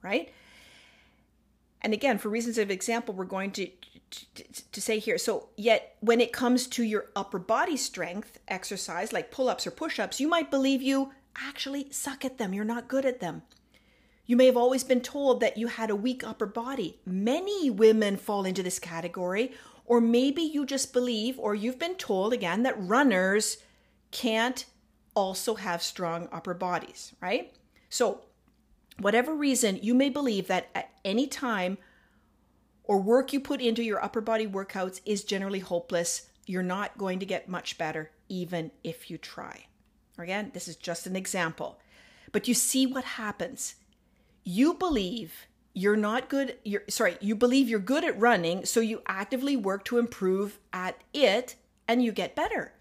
right? 0.00 0.32
And 1.82 1.92
again, 1.92 2.18
for 2.18 2.28
reasons 2.28 2.58
of 2.58 2.70
example, 2.70 3.14
we're 3.14 3.24
going 3.24 3.50
to, 3.52 3.68
to, 4.10 4.62
to 4.72 4.80
say 4.80 4.98
here. 4.98 5.18
So, 5.18 5.48
yet 5.56 5.96
when 6.00 6.20
it 6.20 6.32
comes 6.32 6.66
to 6.68 6.82
your 6.82 7.06
upper 7.14 7.38
body 7.38 7.76
strength 7.76 8.38
exercise, 8.48 9.12
like 9.12 9.30
pull 9.30 9.48
ups 9.48 9.66
or 9.66 9.72
push 9.72 9.98
ups, 9.98 10.20
you 10.20 10.28
might 10.28 10.50
believe 10.50 10.80
you 10.80 11.12
actually 11.36 11.90
suck 11.90 12.24
at 12.24 12.38
them. 12.38 12.54
You're 12.54 12.64
not 12.64 12.88
good 12.88 13.04
at 13.04 13.20
them. 13.20 13.42
You 14.24 14.36
may 14.36 14.46
have 14.46 14.56
always 14.56 14.84
been 14.84 15.00
told 15.00 15.40
that 15.40 15.58
you 15.58 15.66
had 15.66 15.90
a 15.90 15.96
weak 15.96 16.22
upper 16.24 16.46
body. 16.46 17.00
Many 17.04 17.68
women 17.68 18.16
fall 18.16 18.44
into 18.44 18.62
this 18.62 18.78
category. 18.78 19.52
Or 19.84 20.00
maybe 20.00 20.42
you 20.42 20.64
just 20.64 20.92
believe, 20.92 21.38
or 21.38 21.54
you've 21.54 21.78
been 21.78 21.96
told 21.96 22.32
again, 22.32 22.62
that 22.62 22.80
runners 22.80 23.58
can't 24.12 24.64
also 25.14 25.56
have 25.56 25.82
strong 25.82 26.28
upper 26.32 26.54
bodies, 26.54 27.12
right? 27.20 27.52
So, 27.90 28.22
whatever 28.98 29.34
reason, 29.34 29.78
you 29.82 29.94
may 29.94 30.08
believe 30.08 30.48
that 30.48 30.68
at 30.74 30.90
any 31.04 31.26
time 31.26 31.78
or 32.84 33.00
work 33.00 33.32
you 33.32 33.40
put 33.40 33.60
into 33.60 33.82
your 33.82 34.02
upper 34.02 34.20
body 34.20 34.46
workouts 34.46 35.00
is 35.04 35.24
generally 35.24 35.60
hopeless. 35.60 36.28
You're 36.46 36.62
not 36.62 36.98
going 36.98 37.18
to 37.20 37.26
get 37.26 37.48
much 37.48 37.78
better, 37.78 38.10
even 38.28 38.70
if 38.82 39.10
you 39.10 39.18
try. 39.18 39.66
Again, 40.18 40.50
this 40.52 40.68
is 40.68 40.76
just 40.76 41.06
an 41.06 41.16
example. 41.16 41.78
But 42.32 42.48
you 42.48 42.54
see 42.54 42.86
what 42.86 43.04
happens. 43.04 43.76
You 44.44 44.74
believe 44.74 45.46
you're 45.74 45.96
not 45.96 46.28
good, 46.28 46.56
you're 46.64 46.82
sorry, 46.88 47.16
you 47.20 47.34
believe 47.34 47.68
you're 47.68 47.78
good 47.78 48.04
at 48.04 48.18
running, 48.18 48.64
so 48.66 48.80
you 48.80 49.00
actively 49.06 49.56
work 49.56 49.84
to 49.86 49.98
improve 49.98 50.58
at 50.72 51.00
it 51.14 51.54
and 51.88 52.02
you 52.02 52.12
get 52.12 52.36
better. 52.36 52.72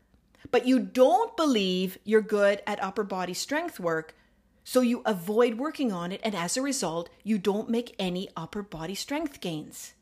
But 0.49 0.67
you 0.67 0.79
don't 0.79 1.37
believe 1.37 1.97
you're 2.03 2.21
good 2.21 2.61
at 2.67 2.83
upper 2.83 3.03
body 3.03 3.33
strength 3.33 3.79
work, 3.79 4.15
so 4.63 4.81
you 4.81 5.01
avoid 5.05 5.55
working 5.55 5.91
on 5.91 6.11
it, 6.11 6.21
and 6.23 6.35
as 6.35 6.55
a 6.55 6.61
result, 6.61 7.09
you 7.23 7.37
don't 7.37 7.69
make 7.69 7.95
any 7.97 8.29
upper 8.35 8.61
body 8.61 8.95
strength 8.95 9.41
gains. 9.41 9.93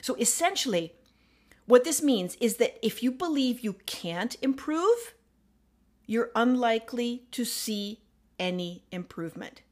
So 0.00 0.14
essentially, 0.14 0.92
what 1.66 1.84
this 1.84 2.02
means 2.02 2.36
is 2.36 2.56
that 2.56 2.78
if 2.84 3.02
you 3.02 3.10
believe 3.10 3.60
you 3.60 3.74
can't 3.86 4.36
improve, 4.40 5.14
you're 6.06 6.30
unlikely 6.34 7.24
to 7.32 7.44
see 7.44 8.00
any 8.38 8.84
improvement. 8.90 9.62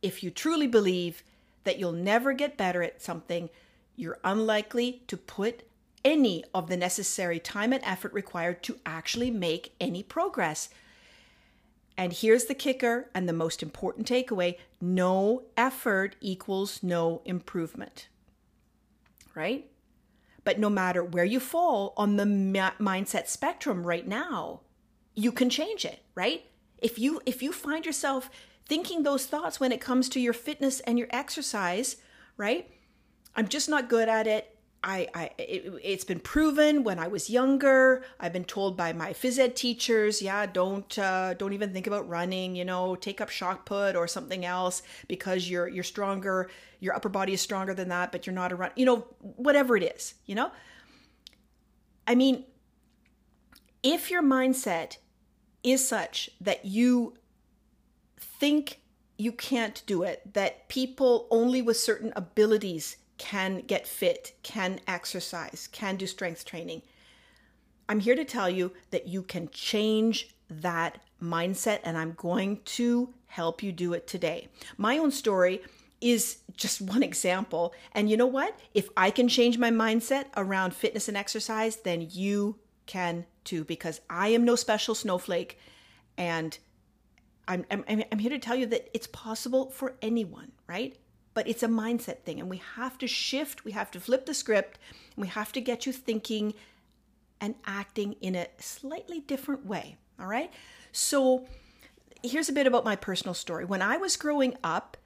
If 0.00 0.22
you 0.22 0.30
truly 0.30 0.66
believe 0.66 1.22
that 1.64 1.78
you'll 1.78 1.92
never 1.92 2.32
get 2.32 2.56
better 2.56 2.82
at 2.82 3.02
something, 3.02 3.50
you're 3.96 4.18
unlikely 4.24 5.02
to 5.08 5.16
put 5.16 5.64
any 6.02 6.42
of 6.54 6.68
the 6.68 6.76
necessary 6.76 7.38
time 7.38 7.72
and 7.72 7.84
effort 7.84 8.12
required 8.14 8.62
to 8.62 8.78
actually 8.86 9.30
make 9.30 9.74
any 9.78 10.02
progress. 10.02 10.70
And 12.00 12.14
here's 12.14 12.46
the 12.46 12.54
kicker 12.54 13.10
and 13.14 13.28
the 13.28 13.34
most 13.34 13.62
important 13.62 14.08
takeaway 14.08 14.56
no 14.80 15.42
effort 15.54 16.16
equals 16.22 16.82
no 16.82 17.20
improvement. 17.26 18.08
Right? 19.34 19.70
But 20.42 20.58
no 20.58 20.70
matter 20.70 21.04
where 21.04 21.26
you 21.26 21.40
fall 21.40 21.92
on 21.98 22.16
the 22.16 22.24
mindset 22.24 23.28
spectrum 23.28 23.86
right 23.86 24.08
now, 24.08 24.62
you 25.14 25.30
can 25.30 25.50
change 25.50 25.84
it, 25.84 26.00
right? 26.14 26.46
If 26.78 26.98
you 26.98 27.20
if 27.26 27.42
you 27.42 27.52
find 27.52 27.84
yourself 27.84 28.30
thinking 28.64 29.02
those 29.02 29.26
thoughts 29.26 29.60
when 29.60 29.70
it 29.70 29.82
comes 29.82 30.08
to 30.08 30.20
your 30.20 30.32
fitness 30.32 30.80
and 30.80 30.98
your 30.98 31.08
exercise, 31.10 31.96
right? 32.38 32.70
I'm 33.36 33.46
just 33.46 33.68
not 33.68 33.90
good 33.90 34.08
at 34.08 34.26
it. 34.26 34.56
I, 34.82 35.08
I 35.14 35.30
it, 35.38 35.84
has 35.84 36.04
been 36.04 36.20
proven 36.20 36.84
when 36.84 36.98
I 36.98 37.08
was 37.08 37.28
younger. 37.28 38.02
I've 38.18 38.32
been 38.32 38.44
told 38.44 38.76
by 38.76 38.92
my 38.92 39.12
phys 39.12 39.38
ed 39.38 39.54
teachers, 39.54 40.22
yeah, 40.22 40.46
don't 40.46 40.98
uh, 40.98 41.34
don't 41.34 41.52
even 41.52 41.72
think 41.72 41.86
about 41.86 42.08
running. 42.08 42.56
You 42.56 42.64
know, 42.64 42.96
take 42.96 43.20
up 43.20 43.28
shot 43.28 43.66
put 43.66 43.94
or 43.94 44.08
something 44.08 44.44
else 44.44 44.82
because 45.06 45.50
you're 45.50 45.68
you're 45.68 45.84
stronger. 45.84 46.50
Your 46.80 46.94
upper 46.94 47.10
body 47.10 47.34
is 47.34 47.42
stronger 47.42 47.74
than 47.74 47.88
that, 47.90 48.10
but 48.10 48.26
you're 48.26 48.34
not 48.34 48.52
a 48.52 48.56
run. 48.56 48.70
You 48.74 48.86
know, 48.86 49.06
whatever 49.20 49.76
it 49.76 49.82
is. 49.82 50.14
You 50.24 50.34
know, 50.34 50.50
I 52.06 52.14
mean, 52.14 52.44
if 53.82 54.10
your 54.10 54.22
mindset 54.22 54.96
is 55.62 55.86
such 55.86 56.30
that 56.40 56.64
you 56.64 57.14
think 58.18 58.80
you 59.18 59.32
can't 59.32 59.82
do 59.84 60.02
it, 60.02 60.32
that 60.32 60.68
people 60.68 61.28
only 61.30 61.60
with 61.60 61.76
certain 61.76 62.12
abilities 62.16 62.96
can 63.20 63.60
get 63.60 63.86
fit, 63.86 64.32
can 64.42 64.80
exercise, 64.88 65.68
can 65.70 65.96
do 65.96 66.06
strength 66.06 66.46
training. 66.46 66.80
I'm 67.86 68.00
here 68.00 68.16
to 68.16 68.24
tell 68.24 68.48
you 68.48 68.72
that 68.92 69.08
you 69.08 69.22
can 69.22 69.50
change 69.50 70.34
that 70.48 71.02
mindset, 71.22 71.80
and 71.84 71.98
I'm 71.98 72.14
going 72.16 72.60
to 72.64 73.12
help 73.26 73.62
you 73.62 73.72
do 73.72 73.92
it 73.92 74.06
today. 74.06 74.48
My 74.78 74.96
own 74.96 75.10
story 75.10 75.60
is 76.00 76.38
just 76.56 76.80
one 76.94 77.02
example. 77.02 77.74
And 77.92 78.08
you 78.08 78.16
know 78.16 78.26
what? 78.26 78.58
If 78.72 78.88
I 78.96 79.10
can 79.10 79.28
change 79.28 79.58
my 79.58 79.70
mindset 79.70 80.24
around 80.34 80.72
fitness 80.72 81.06
and 81.06 81.16
exercise, 81.16 81.76
then 81.76 82.08
you 82.10 82.58
can 82.86 83.26
too, 83.44 83.64
because 83.64 84.00
I 84.08 84.28
am 84.28 84.46
no 84.46 84.56
special 84.56 84.94
snowflake. 84.94 85.58
And 86.16 86.56
I'm, 87.46 87.66
I'm, 87.70 87.84
I'm 88.10 88.18
here 88.18 88.30
to 88.30 88.38
tell 88.38 88.56
you 88.56 88.64
that 88.66 88.88
it's 88.94 89.08
possible 89.08 89.68
for 89.68 89.96
anyone, 90.00 90.52
right? 90.66 90.96
But 91.32 91.46
it's 91.46 91.62
a 91.62 91.68
mindset 91.68 92.20
thing, 92.20 92.40
and 92.40 92.50
we 92.50 92.60
have 92.74 92.98
to 92.98 93.06
shift, 93.06 93.64
we 93.64 93.72
have 93.72 93.90
to 93.92 94.00
flip 94.00 94.26
the 94.26 94.34
script, 94.34 94.78
we 95.16 95.28
have 95.28 95.52
to 95.52 95.60
get 95.60 95.86
you 95.86 95.92
thinking 95.92 96.54
and 97.40 97.54
acting 97.64 98.14
in 98.20 98.34
a 98.34 98.48
slightly 98.58 99.20
different 99.20 99.64
way. 99.64 99.96
All 100.18 100.26
right. 100.26 100.52
So 100.92 101.46
here's 102.22 102.48
a 102.48 102.52
bit 102.52 102.66
about 102.66 102.84
my 102.84 102.96
personal 102.96 103.34
story. 103.34 103.64
When 103.64 103.80
I 103.80 103.96
was 103.96 104.16
growing 104.16 104.56
up, 104.62 104.96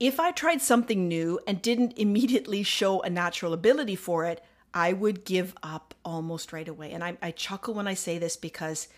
if 0.00 0.18
I 0.18 0.32
tried 0.32 0.60
something 0.60 1.06
new 1.06 1.38
and 1.46 1.62
didn't 1.62 1.96
immediately 1.96 2.62
show 2.62 3.00
a 3.02 3.10
natural 3.10 3.52
ability 3.52 3.96
for 3.96 4.24
it, 4.24 4.42
I 4.72 4.92
would 4.92 5.24
give 5.24 5.54
up 5.62 5.94
almost 6.04 6.52
right 6.52 6.66
away. 6.66 6.90
And 6.90 7.04
I, 7.04 7.16
I 7.22 7.30
chuckle 7.30 7.74
when 7.74 7.86
I 7.86 7.94
say 7.94 8.18
this 8.18 8.36
because, 8.36 8.88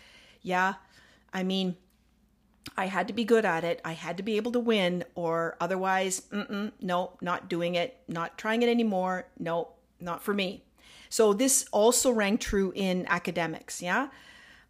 yeah, 0.41 0.75
I 1.31 1.43
mean, 1.43 1.75
I 2.75 2.87
had 2.87 3.07
to 3.07 3.13
be 3.13 3.23
good 3.23 3.45
at 3.45 3.63
it. 3.63 3.81
I 3.85 3.93
had 3.93 4.17
to 4.17 4.23
be 4.23 4.37
able 4.37 4.51
to 4.53 4.59
win, 4.59 5.03
or 5.15 5.55
otherwise, 5.61 6.23
no, 6.81 7.11
not 7.21 7.49
doing 7.49 7.75
it, 7.75 7.97
not 8.07 8.37
trying 8.37 8.61
it 8.61 8.69
anymore. 8.69 9.27
No, 9.39 9.69
not 9.99 10.23
for 10.23 10.33
me. 10.33 10.63
So 11.09 11.33
this 11.33 11.65
also 11.71 12.11
rang 12.11 12.37
true 12.37 12.73
in 12.75 13.05
academics. 13.07 13.81
Yeah. 13.81 14.09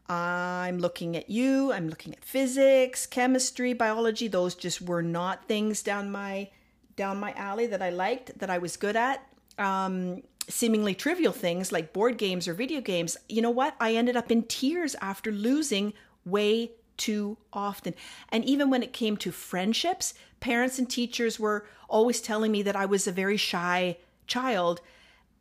I'm 0.09 0.79
looking 0.79 1.17
at 1.17 1.29
you, 1.29 1.73
I'm 1.73 1.89
looking 1.89 2.13
at 2.13 2.23
physics, 2.23 3.05
chemistry, 3.05 3.73
biology. 3.73 4.29
Those 4.29 4.55
just 4.55 4.81
were 4.81 5.01
not 5.01 5.47
things 5.47 5.83
down 5.83 6.11
my 6.11 6.49
down 6.95 7.19
my 7.19 7.33
alley 7.33 7.67
that 7.67 7.81
I 7.81 7.89
liked, 7.89 8.39
that 8.39 8.49
I 8.49 8.57
was 8.57 8.77
good 8.77 8.95
at. 8.95 9.27
Um, 9.57 10.23
seemingly 10.47 10.95
trivial 10.95 11.33
things 11.33 11.71
like 11.73 11.91
board 11.91 12.17
games 12.17 12.47
or 12.47 12.53
video 12.53 12.79
games. 12.79 13.17
You 13.27 13.41
know 13.41 13.49
what? 13.49 13.75
I 13.81 13.95
ended 13.95 14.15
up 14.15 14.31
in 14.31 14.43
tears 14.43 14.95
after 15.01 15.29
losing 15.31 15.93
way 16.25 16.71
too 16.97 17.37
often. 17.53 17.93
And 18.29 18.43
even 18.45 18.69
when 18.69 18.83
it 18.83 18.93
came 18.93 19.17
to 19.17 19.31
friendships, 19.31 20.13
parents 20.39 20.79
and 20.79 20.89
teachers 20.89 21.39
were 21.39 21.65
always 21.89 22.21
telling 22.21 22.51
me 22.51 22.61
that 22.63 22.75
I 22.75 22.85
was 22.85 23.07
a 23.07 23.11
very 23.11 23.37
shy 23.37 23.97
child. 24.25 24.81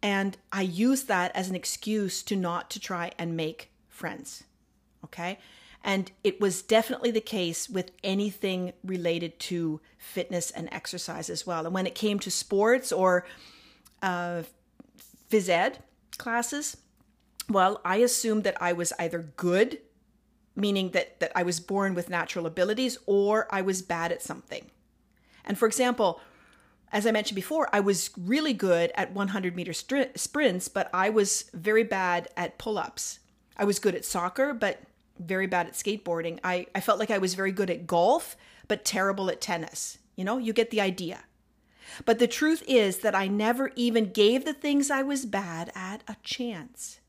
And 0.03 0.37
I 0.53 0.63
used 0.63 1.09
that 1.09 1.35
as 1.35 1.49
an 1.49 1.57
excuse 1.57 2.23
to 2.25 2.37
not 2.37 2.71
to 2.71 2.81
try 2.81 3.13
and 3.19 3.37
make 3.37 3.71
friends. 3.89 4.45
Okay. 5.05 5.39
And 5.83 6.11
it 6.25 6.41
was 6.41 6.63
definitely 6.63 7.13
the 7.13 7.21
case 7.21 7.71
with 7.71 7.93
anything 8.03 8.73
related 8.85 9.39
to 9.41 9.81
fitness 9.99 10.51
and 10.51 10.69
exercise 10.73 11.31
as 11.31 11.47
well. 11.47 11.65
And 11.65 11.75
when 11.75 11.87
it 11.87 11.95
came 11.95 12.19
to 12.21 12.31
sports 12.31 12.91
or 12.91 13.25
uh, 14.03 14.43
phys 15.31 15.49
ed 15.49 15.79
classes, 16.19 16.77
well, 17.49 17.81
I 17.85 17.97
assumed 17.97 18.43
that 18.45 18.61
I 18.61 18.73
was 18.73 18.93
either 18.99 19.31
good 19.37 19.79
meaning 20.57 20.91
that, 20.91 21.21
that 21.21 21.33
I 21.35 21.43
was 21.43 21.61
born 21.61 21.95
with 21.95 22.11
natural 22.11 22.47
abilities 22.47 22.99
or 23.07 23.47
I 23.51 23.61
was 23.63 23.83
bad 23.83 24.11
at 24.11 24.23
something. 24.23 24.71
And 25.45 25.59
for 25.59 25.67
example, 25.67 26.21
as 26.93 27.07
I 27.07 27.11
mentioned 27.11 27.37
before, 27.37 27.69
I 27.73 27.81
was 27.81 28.11
really 28.17 28.53
good 28.53 28.91
at 28.95 29.13
100 29.13 29.55
meter 29.55 29.73
sprints, 29.73 30.69
but 30.69 30.91
I 30.95 31.11
was 31.11 31.51
very 31.53 31.85
bad 31.85 32.29
at 32.37 32.59
pull 32.59 32.79
ups. 32.79 33.19
I 33.57 33.65
was 33.65 33.79
good 33.79 33.95
at 33.95 34.05
soccer, 34.05 34.55
but 34.55 34.81
very 35.19 35.47
bad 35.47 35.67
at 35.67 35.75
skateboarding. 35.75 36.39
I, 36.45 36.67
I 36.75 36.81
felt 36.81 36.99
like 36.99 37.11
I 37.11 37.19
was 37.19 37.35
very 37.35 37.53
good 37.53 37.71
at 37.71 37.87
golf, 37.87 38.37
but 38.69 38.85
terrible 38.85 39.31
at 39.31 39.41
tennis. 39.41 39.99
You 40.15 40.25
know, 40.25 40.39
you 40.39 40.53
get 40.53 40.71
the 40.71 40.81
idea. 40.81 41.25
But 42.05 42.19
the 42.19 42.27
truth 42.27 42.63
is 42.67 42.99
that 42.99 43.15
I 43.15 43.29
never 43.29 43.71
even 43.77 44.11
gave 44.11 44.45
the 44.45 44.53
things 44.53 44.91
I 44.91 45.03
was 45.03 45.25
bad 45.25 45.71
at 45.75 46.03
a 46.09 46.17
chance. 46.23 47.01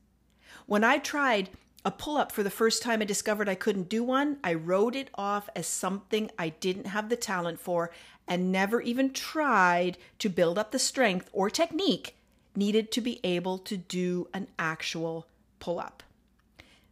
When 0.66 0.84
I 0.84 0.98
tried 0.98 1.50
a 1.84 1.90
pull 1.90 2.16
up 2.16 2.32
for 2.32 2.42
the 2.42 2.50
first 2.50 2.82
time 2.82 3.00
I 3.00 3.04
discovered 3.04 3.48
I 3.48 3.54
couldn't 3.54 3.88
do 3.88 4.02
one, 4.02 4.38
I 4.42 4.54
wrote 4.54 4.96
it 4.96 5.10
off 5.14 5.48
as 5.54 5.66
something 5.66 6.30
I 6.38 6.50
didn't 6.50 6.86
have 6.88 7.08
the 7.08 7.16
talent 7.16 7.60
for 7.60 7.90
and 8.26 8.52
never 8.52 8.80
even 8.82 9.12
tried 9.12 9.96
to 10.18 10.28
build 10.28 10.58
up 10.58 10.70
the 10.70 10.78
strength 10.78 11.30
or 11.32 11.48
technique 11.48 12.16
needed 12.54 12.90
to 12.92 13.00
be 13.00 13.20
able 13.24 13.58
to 13.58 13.76
do 13.76 14.28
an 14.34 14.48
actual 14.58 15.26
pull 15.60 15.78
up. 15.78 16.02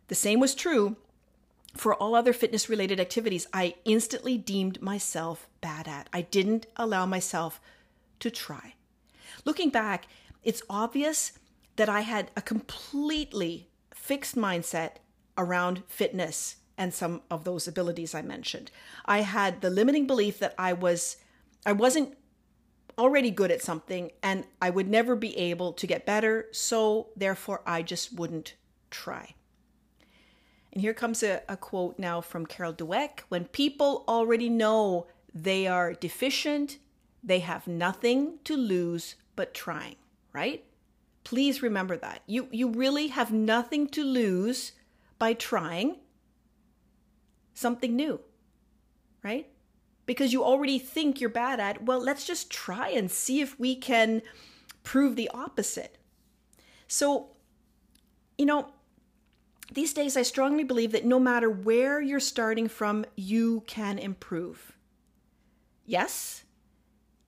The 0.09 0.14
same 0.14 0.40
was 0.40 0.55
true 0.55 0.97
for 1.75 1.95
all 1.95 2.14
other 2.14 2.33
fitness 2.33 2.69
related 2.69 3.00
activities 3.00 3.47
I 3.52 3.75
instantly 3.85 4.38
deemed 4.38 4.81
myself 4.81 5.49
bad 5.61 5.88
at. 5.88 6.09
I 6.12 6.23
didn't 6.23 6.66
allow 6.76 7.05
myself 7.05 7.61
to 8.21 8.31
try. 8.31 8.75
Looking 9.45 9.71
back, 9.71 10.07
it's 10.43 10.62
obvious 10.71 11.33
that 11.75 11.88
I 11.88 12.00
had 12.00 12.31
a 12.37 12.40
completely 12.40 13.69
fixed 13.96 14.36
mindset 14.36 14.96
around 15.36 15.82
fitness 15.88 16.56
and 16.78 16.92
some 16.92 17.22
of 17.30 17.44
those 17.44 17.66
abilities 17.66 18.14
I 18.14 18.22
mentioned. 18.22 18.70
I 19.06 19.22
had 19.22 19.62
the 19.62 19.70
limiting 19.70 20.06
belief 20.06 20.38
that 20.38 20.54
I 20.58 20.72
was 20.72 21.16
I 21.64 21.72
wasn't 21.72 22.16
already 22.98 23.30
good 23.30 23.50
at 23.50 23.62
something 23.62 24.12
and 24.22 24.44
I 24.62 24.70
would 24.70 24.88
never 24.88 25.16
be 25.16 25.36
able 25.36 25.72
to 25.72 25.86
get 25.86 26.06
better, 26.06 26.46
so 26.52 27.08
therefore 27.16 27.62
I 27.66 27.82
just 27.82 28.12
wouldn't 28.12 28.54
try. 28.90 29.34
And 30.72 30.82
here 30.82 30.94
comes 30.94 31.22
a, 31.22 31.42
a 31.48 31.56
quote 31.56 31.98
now 31.98 32.20
from 32.20 32.46
Carol 32.46 32.74
Dweck 32.74 33.20
when 33.28 33.46
people 33.46 34.04
already 34.06 34.50
know 34.50 35.06
they 35.34 35.66
are 35.66 35.94
deficient, 35.94 36.78
they 37.24 37.40
have 37.40 37.66
nothing 37.66 38.38
to 38.44 38.56
lose 38.56 39.16
but 39.34 39.54
trying, 39.54 39.96
right? 40.32 40.65
Please 41.26 41.61
remember 41.61 41.97
that. 41.97 42.23
You, 42.28 42.47
you 42.52 42.68
really 42.68 43.09
have 43.09 43.33
nothing 43.33 43.88
to 43.88 44.04
lose 44.04 44.71
by 45.18 45.35
trying 45.35 45.97
something 47.52 47.97
new, 47.97 48.21
right? 49.25 49.49
Because 50.06 50.33
you 50.33 50.45
already 50.45 50.78
think 50.78 51.21
you're 51.21 51.28
bad 51.28 51.59
at, 51.59 51.83
well, 51.83 51.99
let's 51.99 52.25
just 52.25 52.49
try 52.49 52.90
and 52.90 53.11
see 53.11 53.40
if 53.40 53.59
we 53.59 53.75
can 53.75 54.23
prove 54.85 55.16
the 55.16 55.28
opposite. 55.35 55.99
So, 56.87 57.30
you 58.38 58.47
know, 58.47 58.68
these 59.73 59.92
days 59.92 60.16
I 60.16 60.23
strongly 60.23 60.62
believe 60.62 60.92
that 60.92 61.04
no 61.04 61.18
matter 61.18 61.50
where 61.50 62.00
you're 62.00 62.21
starting 62.21 62.68
from, 62.68 63.04
you 63.16 63.64
can 63.66 63.99
improve. 63.99 64.76
Yes, 65.85 66.45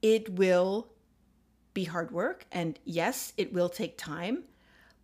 it 0.02 0.28
will 0.35 0.87
be 1.78 1.85
hard 1.85 2.11
work. 2.11 2.44
And 2.50 2.76
yes, 2.85 3.32
it 3.37 3.52
will 3.52 3.68
take 3.68 3.97
time, 3.97 4.42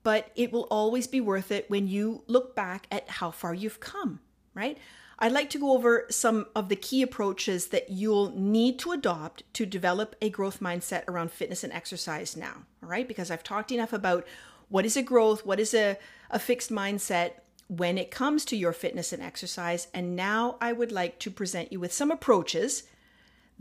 but 0.02 0.33
it 0.35 0.50
will 0.50 0.66
always 0.73 1.07
be 1.07 1.21
worth 1.21 1.52
it 1.52 1.71
when 1.71 1.87
you 1.87 2.25
look 2.26 2.57
back 2.57 2.88
at 2.90 3.09
how 3.09 3.31
far 3.31 3.54
you've 3.54 3.78
come, 3.78 4.19
right? 4.54 4.76
I'd 5.21 5.31
like 5.31 5.50
to 5.50 5.61
go 5.61 5.71
over 5.71 6.07
some 6.11 6.47
of 6.57 6.69
the 6.69 6.75
key 6.75 7.00
approaches 7.00 7.69
that 7.69 7.90
you'll 7.90 8.33
need 8.37 8.81
to 8.81 8.90
adopt 8.90 9.45
to 9.54 9.64
develop 9.64 10.16
a 10.21 10.31
growth 10.31 10.59
mindset 10.59 11.04
around 11.07 11.31
fitness 11.31 11.62
and 11.62 11.73
exercise 11.73 12.37
now, 12.37 12.64
all 12.83 12.88
right? 12.88 13.07
Because 13.07 13.31
I've 13.31 13.45
talked 13.45 13.71
enough 13.71 13.93
about 13.93 14.26
what 14.69 14.85
is 14.85 14.97
a 14.97 15.02
growth, 15.02 15.47
what 15.47 15.61
is 15.61 15.75
a, 15.75 15.97
a 16.28 16.40
fixed 16.40 16.73
mindset 16.73 17.35
when 17.69 17.99
it 17.99 18.11
comes 18.11 18.45
to 18.47 18.57
your 18.57 18.73
fitness 18.73 19.12
and 19.12 19.23
exercise. 19.23 19.87
And 19.95 20.16
now 20.16 20.57
I 20.61 20.73
would 20.73 20.90
like 20.90 21.21
to 21.21 21.31
present 21.31 21.71
you 21.71 21.78
with 21.78 21.93
some 21.93 22.11
approaches 22.11 22.83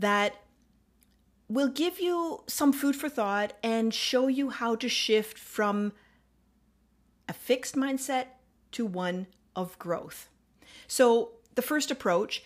that 0.00 0.34
will 1.54 1.68
give 1.68 2.00
you 2.00 2.42
some 2.48 2.72
food 2.72 2.96
for 2.96 3.08
thought 3.08 3.52
and 3.62 3.94
show 3.94 4.26
you 4.26 4.50
how 4.50 4.74
to 4.74 4.88
shift 4.88 5.38
from 5.38 5.92
a 7.28 7.32
fixed 7.32 7.76
mindset 7.76 8.26
to 8.72 8.84
one 8.84 9.28
of 9.54 9.78
growth. 9.78 10.28
So, 10.88 11.30
the 11.54 11.62
first 11.62 11.92
approach, 11.92 12.42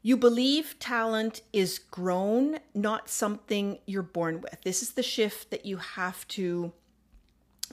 you 0.00 0.16
believe 0.16 0.76
talent 0.78 1.42
is 1.52 1.78
grown, 1.78 2.58
not 2.74 3.10
something 3.10 3.78
you're 3.84 4.02
born 4.02 4.40
with. 4.40 4.62
This 4.62 4.82
is 4.82 4.92
the 4.92 5.02
shift 5.02 5.50
that 5.50 5.66
you 5.66 5.76
have 5.76 6.26
to 6.28 6.72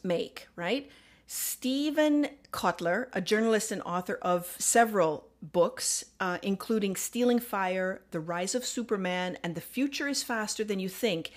make, 0.04 0.48
right? 0.58 0.92
Steven 1.26 2.28
Kotler, 2.52 3.08
a 3.14 3.22
journalist 3.22 3.72
and 3.72 3.82
author 3.84 4.20
of 4.22 4.58
several 4.60 5.31
books, 5.42 6.06
uh, 6.20 6.38
including 6.42 6.96
Stealing 6.96 7.40
Fire, 7.40 8.02
The 8.12 8.20
Rise 8.20 8.56
of 8.56 8.66
Superman, 8.66 9.38
and 9.44 9.56
The 9.56 9.62
Future 9.62 10.08
is 10.08 10.24
Faster 10.24 10.64
Than 10.64 10.80
You 10.80 10.90
Think, 10.90 11.32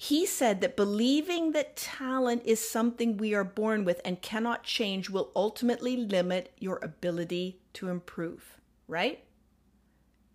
he 0.00 0.26
said 0.26 0.60
that 0.60 0.76
believing 0.76 1.52
that 1.52 1.76
talent 1.76 2.42
is 2.44 2.66
something 2.66 3.16
we 3.16 3.34
are 3.34 3.42
born 3.42 3.84
with 3.84 4.00
and 4.04 4.22
cannot 4.22 4.62
change 4.62 5.10
will 5.10 5.32
ultimately 5.34 5.96
limit 5.96 6.52
your 6.58 6.78
ability 6.82 7.58
to 7.74 7.88
improve, 7.88 8.58
right? 8.86 9.24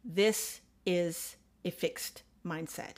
This 0.04 0.60
is 0.86 1.38
a 1.64 1.72
fixed 1.72 2.24
mindset. 2.46 2.98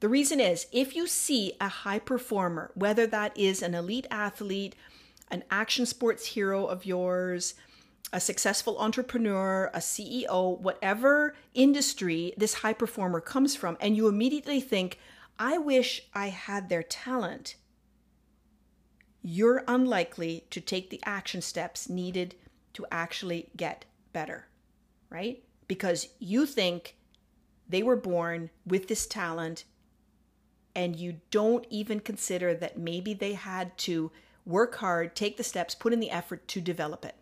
The 0.00 0.08
reason 0.08 0.40
is 0.40 0.66
if 0.72 0.96
you 0.96 1.06
see 1.06 1.52
a 1.60 1.68
high 1.68 1.98
performer, 1.98 2.70
whether 2.74 3.06
that 3.06 3.36
is 3.38 3.62
an 3.62 3.74
elite 3.74 4.06
athlete, 4.10 4.74
an 5.30 5.44
action 5.50 5.84
sports 5.84 6.26
hero 6.26 6.64
of 6.64 6.86
yours, 6.86 7.54
a 8.14 8.20
successful 8.20 8.78
entrepreneur, 8.78 9.72
a 9.74 9.78
CEO, 9.78 10.58
whatever 10.60 11.34
industry 11.52 12.32
this 12.36 12.54
high 12.54 12.72
performer 12.72 13.20
comes 13.20 13.56
from, 13.56 13.76
and 13.80 13.96
you 13.96 14.06
immediately 14.06 14.60
think, 14.60 15.00
I 15.36 15.58
wish 15.58 16.00
I 16.14 16.28
had 16.28 16.68
their 16.68 16.84
talent, 16.84 17.56
you're 19.20 19.64
unlikely 19.66 20.46
to 20.50 20.60
take 20.60 20.90
the 20.90 21.00
action 21.04 21.42
steps 21.42 21.88
needed 21.88 22.36
to 22.74 22.86
actually 22.92 23.48
get 23.56 23.84
better, 24.12 24.46
right? 25.10 25.42
Because 25.66 26.08
you 26.20 26.46
think 26.46 26.96
they 27.68 27.82
were 27.82 27.96
born 27.96 28.50
with 28.64 28.86
this 28.86 29.08
talent 29.08 29.64
and 30.76 30.94
you 30.94 31.20
don't 31.32 31.66
even 31.68 31.98
consider 31.98 32.54
that 32.54 32.78
maybe 32.78 33.12
they 33.12 33.32
had 33.32 33.76
to 33.78 34.12
work 34.46 34.76
hard, 34.76 35.16
take 35.16 35.36
the 35.36 35.42
steps, 35.42 35.74
put 35.74 35.92
in 35.92 35.98
the 35.98 36.12
effort 36.12 36.46
to 36.46 36.60
develop 36.60 37.04
it. 37.04 37.16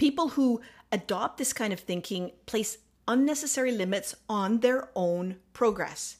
People 0.00 0.28
who 0.30 0.62
adopt 0.90 1.36
this 1.36 1.52
kind 1.52 1.74
of 1.74 1.80
thinking 1.80 2.30
place 2.46 2.78
unnecessary 3.06 3.70
limits 3.70 4.14
on 4.30 4.60
their 4.60 4.88
own 4.96 5.36
progress. 5.52 6.16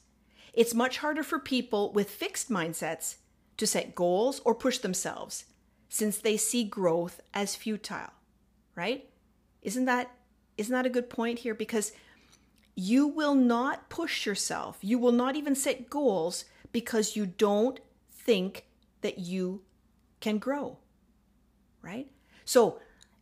It's 0.53 0.75
much 0.75 0.99
harder 0.99 1.23
for 1.23 1.39
people 1.39 1.91
with 1.91 2.11
fixed 2.11 2.51
mindsets 2.51 3.15
to 3.57 3.65
set 3.65 3.95
goals 3.95 4.39
or 4.45 4.53
push 4.53 4.77
themselves 4.77 5.45
since 5.89 6.19
they 6.19 6.37
see 6.37 6.63
growth 6.63 7.21
as 7.33 7.55
futile, 7.55 8.13
right? 8.75 9.09
Isn't 9.63 9.85
that 9.85 10.11
isn't 10.59 10.71
that 10.71 10.85
a 10.85 10.89
good 10.91 11.09
point 11.09 11.39
here 11.39 11.55
because 11.55 11.91
you 12.75 13.07
will 13.07 13.33
not 13.33 13.89
push 13.89 14.27
yourself. 14.27 14.77
You 14.81 14.99
will 14.99 15.11
not 15.11 15.35
even 15.35 15.55
set 15.55 15.89
goals 15.89 16.45
because 16.71 17.15
you 17.15 17.25
don't 17.25 17.79
think 18.11 18.65
that 19.01 19.17
you 19.17 19.63
can 20.19 20.37
grow. 20.37 20.77
Right? 21.81 22.11
So, 22.45 22.79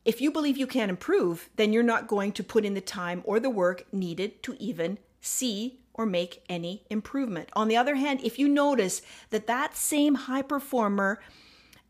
if 0.09 0.19
you 0.19 0.31
believe 0.31 0.57
you 0.57 0.65
can 0.65 0.89
improve, 0.89 1.51
then 1.55 1.71
you're 1.71 1.83
not 1.83 2.07
going 2.07 2.31
to 2.31 2.43
put 2.43 2.65
in 2.65 2.73
the 2.73 2.81
time 2.81 3.21
or 3.25 3.39
the 3.39 3.47
work 3.47 3.85
needed 3.93 4.41
to 4.41 4.57
even 4.59 4.97
see 5.21 5.81
or 5.93 6.03
make 6.03 6.41
any 6.49 6.83
improvement. 6.89 7.47
On 7.53 7.67
the 7.67 7.77
other 7.77 7.93
hand, 7.93 8.19
if 8.23 8.39
you 8.39 8.47
notice 8.47 9.03
that 9.29 9.45
that 9.45 9.77
same 9.77 10.15
high 10.15 10.41
performer 10.41 11.21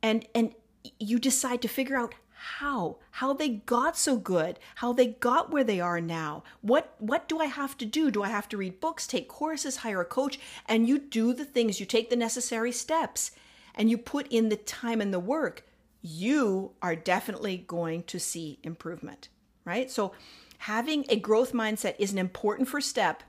and 0.03 0.27
and 0.35 0.53
you 0.99 1.17
decide 1.17 1.61
to 1.61 1.69
figure 1.69 1.95
out 1.95 2.13
how 2.33 2.97
how 3.11 3.31
they 3.31 3.49
got 3.49 3.97
so 3.97 4.15
good 4.15 4.59
how 4.75 4.93
they 4.93 5.07
got 5.07 5.51
where 5.51 5.65
they 5.65 5.81
are 5.81 5.99
now 5.99 6.41
what 6.61 6.95
what 6.99 7.27
do 7.27 7.37
i 7.39 7.45
have 7.45 7.77
to 7.77 7.85
do 7.85 8.09
do 8.09 8.23
i 8.23 8.29
have 8.29 8.47
to 8.47 8.55
read 8.55 8.79
books 8.79 9.05
take 9.05 9.27
courses 9.27 9.75
hire 9.75 9.99
a 9.99 10.05
coach 10.05 10.39
and 10.65 10.87
you 10.87 10.97
do 10.97 11.33
the 11.33 11.43
things 11.43 11.81
you 11.81 11.85
take 11.85 12.09
the 12.09 12.15
necessary 12.15 12.71
steps 12.71 13.31
and 13.75 13.89
you 13.89 13.97
put 13.97 14.25
in 14.29 14.47
the 14.47 14.55
time 14.55 15.01
and 15.01 15.13
the 15.13 15.19
work 15.19 15.68
you 16.01 16.71
are 16.81 16.95
definitely 16.95 17.57
going 17.67 18.03
to 18.03 18.19
see 18.19 18.59
improvement, 18.63 19.29
right? 19.65 19.91
So, 19.91 20.13
having 20.59 21.05
a 21.09 21.17
growth 21.17 21.53
mindset 21.53 21.95
is 21.99 22.11
an 22.11 22.17
important 22.17 22.67
first 22.67 22.89
step 22.89 23.23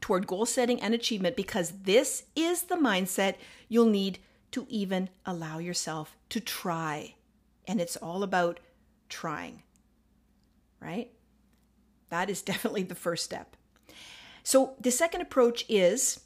toward 0.00 0.26
goal 0.26 0.46
setting 0.46 0.80
and 0.80 0.94
achievement 0.94 1.36
because 1.36 1.72
this 1.82 2.24
is 2.34 2.64
the 2.64 2.76
mindset 2.76 3.34
you'll 3.68 3.86
need 3.86 4.18
to 4.52 4.66
even 4.68 5.08
allow 5.26 5.58
yourself 5.58 6.16
to 6.30 6.40
try. 6.40 7.14
And 7.66 7.80
it's 7.80 7.96
all 7.96 8.22
about 8.22 8.60
trying, 9.08 9.62
right? 10.80 11.10
That 12.10 12.30
is 12.30 12.42
definitely 12.50 12.82
the 12.82 12.94
first 12.94 13.24
step. 13.24 13.56
So, 14.42 14.74
the 14.80 14.90
second 14.90 15.20
approach 15.20 15.64
is 15.68 16.20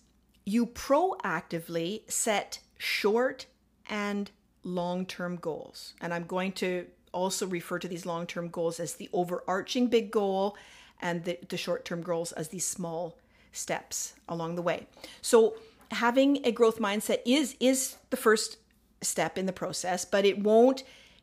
you 0.47 0.67
proactively 0.67 2.11
set 2.11 2.61
short 2.79 3.47
and 3.89 4.31
long 4.65 5.07
term 5.07 5.37
goals. 5.37 5.95
And 6.01 6.13
I'm 6.13 6.25
going 6.25 6.53
to 6.53 6.87
also 7.13 7.47
refer 7.47 7.79
to 7.79 7.89
these 7.89 8.05
long 8.05 8.27
term 8.27 8.49
goals 8.49 8.81
as 8.81 8.95
the 8.95 9.09
overarching 9.13 9.87
big 9.87 10.11
goal 10.11 10.57
and 11.01 11.25
the, 11.25 11.39
the 11.49 11.57
short 11.57 11.85
term 11.85 12.03
goals 12.03 12.33
as 12.33 12.49
these 12.49 12.67
small 12.67 13.17
steps 13.53 14.15
along 14.29 14.57
the 14.57 14.63
way. 14.63 14.87
So, 15.23 15.55
having 15.91 16.45
a 16.45 16.51
growth 16.51 16.79
mindset 16.79 17.21
is 17.25 17.57
is 17.61 17.97
the 18.11 18.17
first 18.17 18.59
step 19.01 19.39
in 19.39 19.47
the 19.47 19.53
process, 19.53 20.05
but 20.05 20.25
it 20.25 20.43
won't 20.43 20.83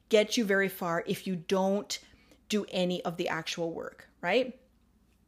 get 0.09 0.37
you 0.37 0.45
very 0.45 0.69
far 0.69 1.03
if 1.07 1.25
you 1.25 1.35
don't 1.35 1.99
do 2.49 2.65
any 2.69 3.03
of 3.03 3.17
the 3.17 3.29
actual 3.29 3.71
work, 3.71 4.07
right? 4.21 4.57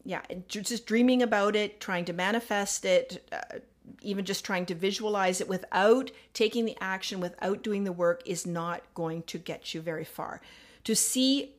Yeah, 0.06 0.22
just 0.50 0.86
dreaming 0.86 1.22
about 1.22 1.56
it, 1.56 1.80
trying 1.80 2.04
to 2.06 2.14
manifest 2.14 2.84
it, 2.84 3.26
uh, 3.32 3.60
even 4.02 4.26
just 4.26 4.46
trying 4.46 4.66
to 4.68 4.76
visualize 4.76 5.42
it 5.42 5.48
without 5.48 6.12
taking 6.34 6.66
the 6.66 6.78
action, 6.80 7.20
without 7.20 7.64
doing 7.64 7.84
the 7.84 7.92
work, 7.92 8.22
is 8.26 8.46
not 8.46 8.82
going 8.94 9.24
to 9.24 9.38
get 9.38 9.74
you 9.74 9.82
very 9.82 10.06
far. 10.06 10.42
To 10.86 10.96
see 10.96 11.56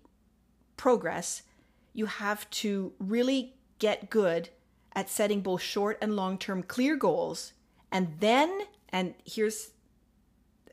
progress, 0.77 1.43
you 1.93 2.07
have 2.07 2.49
to 2.51 2.93
really 2.99 3.55
get 3.79 4.11
good 4.11 4.49
at 4.95 5.11
setting 5.11 5.41
both 5.41 5.63
short 5.63 5.99
and 6.01 6.17
long 6.17 6.39
term 6.39 6.63
clear 6.63 6.97
goals. 6.97 7.53
And 7.91 8.15
then, 8.21 8.63
and 8.91 9.15
here's 9.25 9.71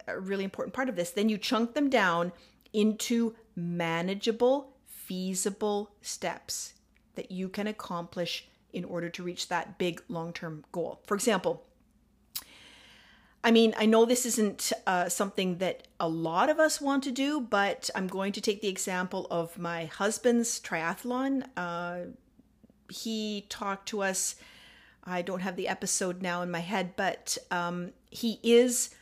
a 0.08 0.20
really 0.20 0.44
important 0.44 0.74
part 0.74 0.90
of 0.90 0.96
this, 0.96 1.12
then 1.12 1.30
you 1.30 1.38
chunk 1.38 1.74
them 1.74 1.90
down 1.90 2.32
into 2.74 3.36
manageable, 3.56 4.74
feasible 4.88 5.92
steps 6.02 6.74
that 7.16 7.32
you 7.32 7.50
can 7.50 7.68
accomplish 7.68 8.48
in 8.74 8.86
order 8.86 9.10
to 9.10 9.24
reach 9.24 9.48
that 9.50 9.78
big 9.78 10.02
long 10.08 10.34
term 10.34 10.64
goal. 10.72 11.02
For 11.06 11.16
example, 11.16 11.64
I 13.44 13.52
mean, 13.52 13.74
I 13.78 13.88
know 13.88 14.06
this 14.06 14.26
isn't 14.26 14.72
uh, 14.86 15.10
something 15.10 15.58
that 15.58 15.88
a 16.00 16.08
lot 16.08 16.50
of 16.50 16.60
us 16.60 16.80
want 16.80 17.04
to 17.06 17.12
do, 17.12 17.42
but 17.42 17.90
I'm 17.96 18.08
going 18.08 18.34
to 18.34 18.42
take 18.42 18.62
the 18.62 18.68
example 18.68 19.26
of 19.32 19.58
my 19.58 19.86
husband's 19.86 20.60
triathlon. 20.60 21.46
Uh, 21.58 22.12
he 22.90 23.48
talked 23.50 23.88
to 23.90 24.04
us. 24.04 24.36
I 25.04 25.24
don't 25.24 25.40
have 25.40 25.56
the 25.56 25.68
episode 25.68 26.22
now 26.22 26.44
in 26.44 26.52
my 26.52 26.60
head, 26.60 26.96
but 26.96 27.38
um, 27.50 27.94
he 28.12 28.40
is 28.44 28.94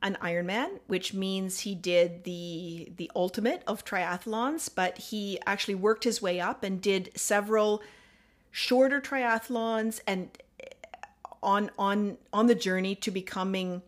an 0.00 0.16
Ironman, 0.22 0.78
which 0.86 1.12
means 1.12 1.60
he 1.60 1.74
did 1.74 2.22
the 2.22 2.92
the 2.96 3.10
ultimate 3.16 3.64
of 3.66 3.84
triathlons. 3.84 4.70
But 4.72 4.98
he 4.98 5.40
actually 5.44 5.74
worked 5.74 6.04
his 6.04 6.22
way 6.22 6.38
up 6.38 6.62
and 6.62 6.80
did 6.80 7.10
several 7.16 7.82
shorter 8.58 9.00
triathlons 9.00 10.00
and 10.04 10.28
on 11.44 11.70
on 11.78 12.18
on 12.32 12.48
the 12.48 12.54
journey 12.56 12.96
to 12.96 13.10
becoming 13.12 13.82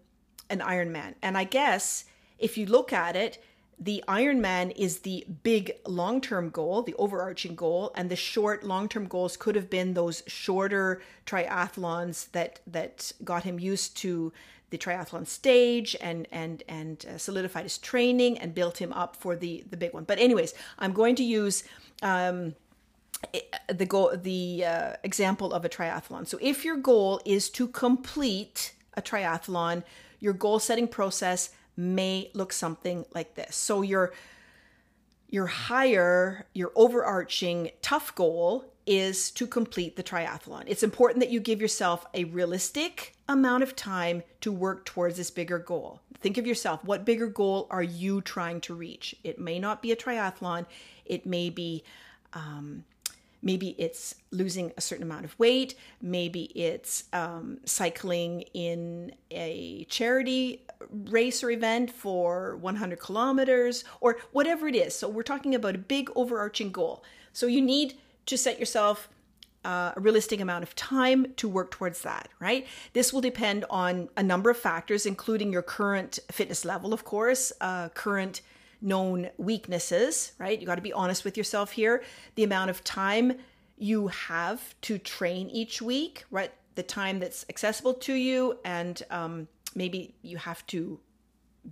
an 0.49 0.61
Ironman. 0.61 1.15
And 1.23 1.37
I 1.37 1.43
guess 1.43 2.05
if 2.39 2.57
you 2.57 2.67
look 2.67 2.93
at 2.93 3.17
it, 3.17 3.43
the 3.81 4.05
Ironman 4.07 4.73
is 4.77 5.01
the 5.01 5.27
big 5.43 5.73
long 5.87 6.21
term 6.21 6.51
goal, 6.51 6.83
the 6.83 6.95
overarching 6.95 7.57
goal, 7.57 7.91
and 7.97 8.09
the 8.09 8.15
short 8.15 8.63
long 8.63 8.89
term 8.89 9.07
goals 9.09 9.37
could 9.37 9.57
have 9.57 9.69
been 9.69 9.95
those 9.95 10.23
shorter 10.29 11.03
triathlons 11.27 12.31
that 12.31 12.61
that 12.69 13.11
got 13.25 13.43
him 13.43 13.59
used 13.59 13.97
to 13.97 14.33
the 14.71 14.79
triathlon 14.79 15.27
stage 15.27 15.97
and 16.01 16.29
and 16.31 16.63
and 16.69 17.07
uh, 17.13 17.19
solidified 17.19 17.65
his 17.65 17.77
training 17.77 18.39
and 18.39 18.55
built 18.55 18.79
him 18.79 18.93
up 18.93 19.17
for 19.17 19.35
the 19.35 19.65
the 19.69 19.77
big 19.77 19.93
one. 19.93 20.05
But 20.05 20.21
anyways, 20.21 20.55
I'm 20.79 20.93
going 20.93 21.17
to 21.17 21.25
use. 21.25 21.65
Um, 22.03 22.55
the 23.69 23.87
goal 23.87 24.13
the 24.17 24.65
uh, 24.65 24.93
example 25.05 25.53
of 25.53 25.65
a 25.65 25.69
triathlon 25.69 26.27
so 26.27 26.39
if 26.41 26.65
your 26.65 26.77
goal 26.77 27.21
is 27.25 27.51
to 27.51 27.69
complete 27.69 28.73
a 28.95 29.03
triathlon 29.03 29.83
your 30.21 30.33
goal 30.33 30.59
setting 30.59 30.89
process 30.89 31.51
may 31.77 32.31
look 32.35 32.53
something 32.53 33.05
like 33.15 33.35
this 33.35 33.55
so 33.55 33.83
your 33.83 34.13
your 35.29 35.47
higher 35.47 36.47
your 36.55 36.73
overarching 36.75 37.71
tough 37.83 38.15
goal 38.15 38.71
is 38.87 39.31
to 39.31 39.47
complete 39.47 39.95
the 39.95 40.03
triathlon. 40.03 40.65
It's 40.67 40.83
important 40.83 41.21
that 41.21 41.31
you 41.31 41.39
give 41.39 41.61
yourself 41.61 42.07
a 42.13 42.25
realistic 42.25 43.15
amount 43.29 43.63
of 43.63 43.77
time 43.77 44.25
to 44.41 44.51
work 44.51 44.85
towards 44.85 45.17
this 45.17 45.31
bigger 45.31 45.61
goal. 45.61 46.01
Think 46.21 46.39
of 46.39 46.47
yourself 46.47 46.85
what 46.85 47.05
bigger 47.05 47.29
goal 47.29 47.69
are 47.71 47.85
you 47.85 48.21
trying 48.21 48.61
to 48.63 48.75
reach? 48.75 49.15
It 49.23 49.39
may 49.39 49.61
not 49.61 49.81
be 49.81 49.93
a 49.93 49.97
triathlon, 49.97 50.67
it 51.05 51.25
may 51.25 51.51
be. 51.51 51.85
Um, 52.33 52.85
maybe 53.43 53.75
it's 53.79 54.15
losing 54.31 54.73
a 54.77 54.81
certain 54.81 55.05
amount 55.05 55.25
of 55.25 55.39
weight. 55.39 55.75
Maybe 56.03 56.45
it's 56.55 57.05
um, 57.13 57.59
cycling 57.65 58.43
in 58.55 59.13
a 59.31 59.85
charity 59.89 60.63
race 60.91 61.43
or 61.43 61.51
event 61.51 61.91
for 61.91 62.57
100 62.57 62.99
kilometers 63.01 63.85
or 64.01 64.19
whatever 64.33 64.69
it 64.69 64.77
is. 64.77 64.95
So 64.95 65.09
we're 65.09 65.23
talking 65.23 65.55
about 65.55 65.75
a 65.75 65.79
big 65.79 66.11
overarching 66.15 66.71
goal. 66.73 67.05
So 67.33 67.47
you 67.47 67.61
need 67.61 67.95
to 68.27 68.37
set 68.37 68.59
yourself 68.59 69.09
uh, 69.65 69.93
a 69.95 70.01
realistic 70.01 70.41
amount 70.41 70.63
of 70.63 70.75
time 70.75 71.35
to 71.37 71.49
work 71.49 71.71
towards 71.71 72.03
that, 72.03 72.29
right? 72.39 72.67
This 72.95 73.13
will 73.13 73.21
depend 73.21 73.65
on 73.69 74.09
a 74.17 74.23
number 74.23 74.49
of 74.49 74.57
factors, 74.57 75.05
including 75.05 75.53
your 75.53 75.63
current 75.63 76.19
fitness 76.31 76.65
level, 76.65 76.95
of 76.95 77.05
course, 77.05 77.53
uh, 77.61 77.91
current 77.91 78.41
known 78.81 79.31
weaknesses, 79.37 80.33
right? 80.39 80.59
You 80.59 80.67
got 80.67 80.77
to 80.77 80.83
be 80.83 80.93
honest 80.93 81.25
with 81.25 81.37
yourself 81.37 81.73
here. 81.73 82.03
The 82.35 82.45
amount 82.45 82.71
of 82.71 82.83
time 82.85 83.35
you 83.77 84.09
have 84.09 84.75
to 84.83 84.99
train 84.99 85.49
each 85.51 85.81
week, 85.81 86.25
right? 86.31 86.53
The 86.75 86.83
time 86.83 87.19
that's 87.19 87.45
accessible 87.49 87.95
to 87.95 88.15
you, 88.15 88.59
and 88.65 89.03
um, 89.11 89.49
maybe 89.75 90.15
you 90.23 90.37
have 90.37 90.67
to 90.69 91.01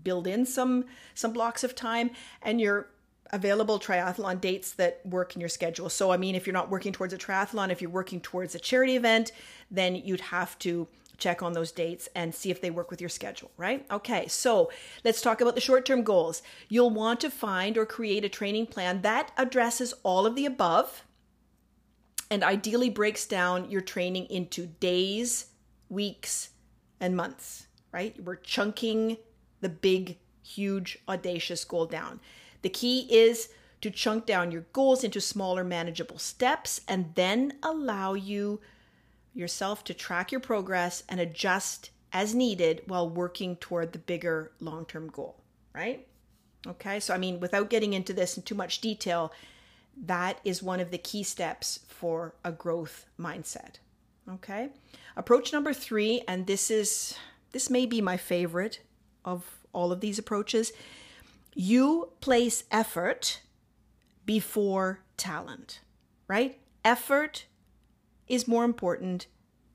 build 0.02 0.26
in 0.26 0.44
some 0.44 0.84
some 1.14 1.32
blocks 1.32 1.64
of 1.64 1.74
time, 1.74 2.10
and 2.42 2.60
your 2.60 2.88
available 3.30 3.78
triathlon 3.78 4.40
dates 4.40 4.72
that 4.72 5.00
work 5.04 5.34
in 5.34 5.40
your 5.40 5.48
schedule. 5.48 5.88
So, 5.88 6.10
I 6.10 6.16
mean, 6.16 6.34
if 6.34 6.46
you're 6.46 6.54
not 6.54 6.70
working 6.70 6.92
towards 6.92 7.12
a 7.12 7.18
triathlon, 7.18 7.70
if 7.70 7.82
you're 7.82 7.90
working 7.90 8.20
towards 8.20 8.54
a 8.54 8.58
charity 8.58 8.96
event, 8.96 9.32
then 9.70 9.94
you'd 9.94 10.20
have 10.20 10.58
to 10.60 10.88
check 11.18 11.42
on 11.42 11.52
those 11.52 11.72
dates 11.72 12.08
and 12.14 12.34
see 12.34 12.50
if 12.50 12.60
they 12.60 12.70
work 12.70 12.90
with 12.90 13.00
your 13.00 13.10
schedule, 13.10 13.50
right? 13.56 13.84
Okay, 13.90 14.26
so 14.28 14.70
let's 15.04 15.20
talk 15.20 15.40
about 15.40 15.54
the 15.54 15.60
short 15.60 15.84
term 15.84 16.02
goals. 16.02 16.42
You'll 16.68 16.90
want 16.90 17.20
to 17.20 17.30
find 17.30 17.76
or 17.76 17.84
create 17.84 18.24
a 18.24 18.28
training 18.28 18.66
plan 18.66 19.02
that 19.02 19.32
addresses 19.36 19.92
all 20.02 20.24
of 20.26 20.36
the 20.36 20.46
above 20.46 21.04
and 22.30 22.44
ideally 22.44 22.90
breaks 22.90 23.26
down 23.26 23.70
your 23.70 23.80
training 23.80 24.26
into 24.26 24.66
days, 24.66 25.46
weeks, 25.88 26.50
and 27.00 27.16
months, 27.16 27.66
right? 27.92 28.16
We're 28.22 28.36
chunking 28.36 29.16
the 29.60 29.68
big, 29.68 30.18
huge, 30.42 30.98
audacious 31.08 31.64
goal 31.64 31.86
down. 31.86 32.20
The 32.62 32.68
key 32.68 33.06
is 33.10 33.48
to 33.80 33.90
chunk 33.90 34.26
down 34.26 34.50
your 34.50 34.66
goals 34.72 35.04
into 35.04 35.20
smaller, 35.20 35.64
manageable 35.64 36.18
steps 36.18 36.80
and 36.88 37.14
then 37.14 37.54
allow 37.62 38.14
you 38.14 38.60
yourself 39.34 39.84
to 39.84 39.94
track 39.94 40.32
your 40.32 40.40
progress 40.40 41.02
and 41.08 41.20
adjust 41.20 41.90
as 42.12 42.34
needed 42.34 42.82
while 42.86 43.08
working 43.08 43.56
toward 43.56 43.92
the 43.92 43.98
bigger 43.98 44.52
long 44.60 44.84
term 44.86 45.08
goal, 45.08 45.42
right? 45.74 46.06
Okay, 46.66 47.00
so 47.00 47.14
I 47.14 47.18
mean, 47.18 47.40
without 47.40 47.70
getting 47.70 47.92
into 47.92 48.12
this 48.12 48.36
in 48.36 48.42
too 48.42 48.54
much 48.54 48.80
detail, 48.80 49.32
that 50.04 50.40
is 50.44 50.62
one 50.62 50.80
of 50.80 50.90
the 50.90 50.98
key 50.98 51.22
steps 51.22 51.80
for 51.88 52.34
a 52.44 52.52
growth 52.52 53.06
mindset. 53.18 53.76
Okay, 54.28 54.70
approach 55.16 55.52
number 55.52 55.72
three, 55.72 56.22
and 56.28 56.46
this 56.46 56.70
is 56.70 57.14
this 57.52 57.70
may 57.70 57.86
be 57.86 58.00
my 58.00 58.16
favorite 58.16 58.80
of 59.24 59.58
all 59.72 59.92
of 59.92 60.00
these 60.00 60.18
approaches, 60.18 60.72
you 61.54 62.12
place 62.20 62.64
effort 62.70 63.40
before 64.26 65.00
talent, 65.16 65.80
right? 66.26 66.58
Effort 66.84 67.46
is 68.28 68.48
more 68.48 68.64
important 68.64 69.26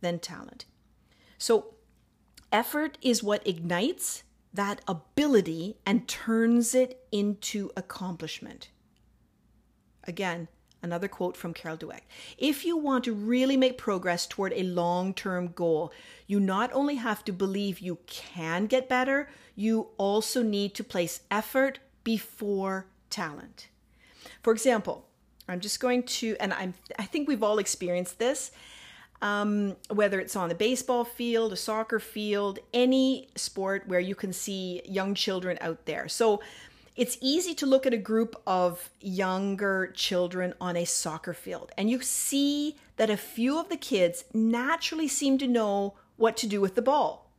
than 0.01 0.19
talent. 0.19 0.65
So, 1.37 1.75
effort 2.51 2.97
is 3.01 3.23
what 3.23 3.45
ignites 3.47 4.23
that 4.53 4.81
ability 4.87 5.77
and 5.85 6.07
turns 6.07 6.75
it 6.75 7.05
into 7.11 7.71
accomplishment. 7.75 8.69
Again, 10.05 10.47
another 10.83 11.07
quote 11.07 11.35
from 11.35 11.53
Carol 11.53 11.77
Dweck. 11.77 12.01
If 12.37 12.65
you 12.65 12.77
want 12.77 13.05
to 13.05 13.13
really 13.13 13.57
make 13.57 13.77
progress 13.77 14.27
toward 14.27 14.53
a 14.53 14.63
long 14.63 15.13
term 15.13 15.47
goal, 15.47 15.91
you 16.27 16.39
not 16.39 16.71
only 16.73 16.95
have 16.95 17.23
to 17.25 17.31
believe 17.31 17.79
you 17.79 17.97
can 18.05 18.67
get 18.67 18.89
better, 18.89 19.29
you 19.55 19.89
also 19.97 20.43
need 20.43 20.75
to 20.75 20.83
place 20.83 21.21
effort 21.31 21.79
before 22.03 22.87
talent. 23.09 23.69
For 24.41 24.51
example, 24.51 25.07
I'm 25.47 25.59
just 25.59 25.79
going 25.79 26.03
to, 26.03 26.35
and 26.39 26.53
I'm, 26.53 26.73
I 26.97 27.03
think 27.03 27.27
we've 27.27 27.43
all 27.43 27.59
experienced 27.59 28.19
this, 28.19 28.51
um, 29.21 29.75
whether 29.89 30.19
it's 30.19 30.35
on 30.35 30.49
the 30.49 30.55
baseball 30.55 31.03
field, 31.03 31.53
a 31.53 31.55
soccer 31.55 31.99
field, 31.99 32.59
any 32.73 33.29
sport 33.35 33.87
where 33.87 33.99
you 33.99 34.15
can 34.15 34.33
see 34.33 34.81
young 34.85 35.15
children 35.15 35.57
out 35.61 35.85
there. 35.85 36.07
So 36.07 36.41
it's 36.95 37.17
easy 37.21 37.55
to 37.55 37.65
look 37.65 37.85
at 37.85 37.93
a 37.93 37.97
group 37.97 38.35
of 38.45 38.89
younger 39.01 39.91
children 39.95 40.53
on 40.61 40.77
a 40.77 40.85
soccer 40.85 41.33
field, 41.33 41.71
and 41.77 41.89
you 41.89 42.01
see 42.01 42.77
that 42.97 43.09
a 43.09 43.17
few 43.17 43.59
of 43.59 43.69
the 43.69 43.77
kids 43.77 44.25
naturally 44.33 45.07
seem 45.07 45.37
to 45.39 45.47
know 45.47 45.95
what 46.17 46.37
to 46.37 46.47
do 46.47 46.61
with 46.61 46.75
the 46.75 46.81
ball. 46.81 47.31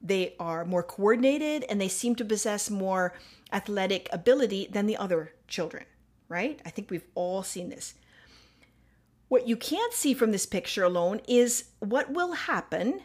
They 0.00 0.34
are 0.38 0.64
more 0.64 0.82
coordinated 0.82 1.64
and 1.68 1.80
they 1.80 1.88
seem 1.88 2.14
to 2.16 2.24
possess 2.24 2.70
more 2.70 3.14
athletic 3.52 4.08
ability 4.12 4.68
than 4.70 4.86
the 4.86 4.96
other 4.96 5.32
children, 5.46 5.84
right? 6.32 6.60
I 6.64 6.70
think 6.70 6.90
we've 6.90 7.06
all 7.14 7.42
seen 7.42 7.68
this. 7.68 7.94
What 9.28 9.46
you 9.46 9.56
can't 9.56 9.92
see 9.92 10.14
from 10.14 10.32
this 10.32 10.46
picture 10.46 10.82
alone 10.82 11.20
is 11.28 11.64
what 11.78 12.10
will 12.10 12.32
happen 12.32 13.02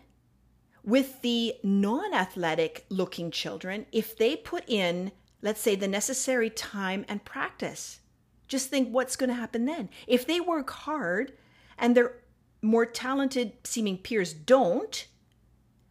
with 0.83 1.21
the 1.21 1.55
non 1.63 2.13
athletic 2.13 2.85
looking 2.89 3.29
children 3.29 3.85
if 3.91 4.17
they 4.17 4.35
put 4.35 4.63
in, 4.67 5.11
let's 5.41 5.61
say, 5.61 5.75
the 5.75 5.87
necessary 5.87 6.49
time 6.49 7.05
and 7.07 7.23
practice. 7.25 7.99
Just 8.47 8.69
think 8.69 8.89
what's 8.89 9.17
going 9.17 9.29
to 9.29 9.35
happen 9.35 9.65
then. 9.65 9.89
If 10.07 10.25
they 10.25 10.39
work 10.39 10.69
hard 10.69 11.33
and 11.77 11.95
their 11.95 12.13
more 12.61 12.85
talented 12.85 13.53
seeming 13.65 13.97
peers 13.97 14.33
don't, 14.33 15.07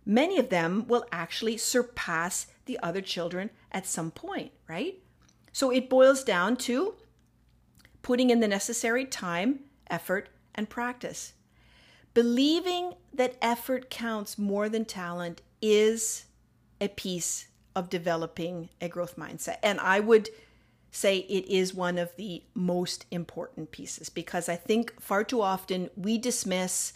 many 0.06 0.38
of 0.38 0.48
them 0.48 0.86
will 0.88 1.04
actually 1.12 1.58
surpass 1.58 2.46
the 2.64 2.78
other 2.82 3.02
children 3.02 3.50
at 3.70 3.86
some 3.86 4.10
point, 4.10 4.52
right? 4.68 4.98
So 5.52 5.70
it 5.70 5.90
boils 5.90 6.24
down 6.24 6.56
to 6.68 6.94
putting 8.06 8.30
in 8.30 8.38
the 8.38 8.46
necessary 8.46 9.04
time, 9.04 9.58
effort, 9.90 10.28
and 10.54 10.70
practice. 10.70 11.32
Believing 12.14 12.92
that 13.12 13.34
effort 13.42 13.90
counts 13.90 14.38
more 14.38 14.68
than 14.68 14.84
talent 14.84 15.42
is 15.60 16.26
a 16.80 16.86
piece 16.86 17.48
of 17.74 17.90
developing 17.90 18.68
a 18.80 18.88
growth 18.88 19.16
mindset. 19.16 19.56
And 19.60 19.80
I 19.80 19.98
would 19.98 20.28
say 20.92 21.18
it 21.18 21.48
is 21.48 21.74
one 21.74 21.98
of 21.98 22.14
the 22.14 22.44
most 22.54 23.06
important 23.10 23.72
pieces 23.72 24.08
because 24.08 24.48
I 24.48 24.54
think 24.54 25.00
far 25.00 25.24
too 25.24 25.42
often 25.42 25.90
we 25.96 26.16
dismiss 26.16 26.92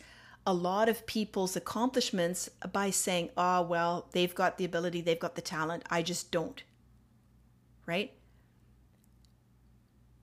a 0.46 0.54
lot 0.54 0.88
of 0.88 1.06
people's 1.06 1.56
accomplishments 1.56 2.48
by 2.72 2.90
saying, 2.90 3.30
oh, 3.36 3.62
well, 3.62 4.06
they've 4.12 4.34
got 4.34 4.58
the 4.58 4.64
ability, 4.64 5.00
they've 5.00 5.18
got 5.18 5.34
the 5.34 5.42
talent, 5.42 5.82
I 5.90 6.02
just 6.02 6.30
don't. 6.30 6.62
Right? 7.84 8.12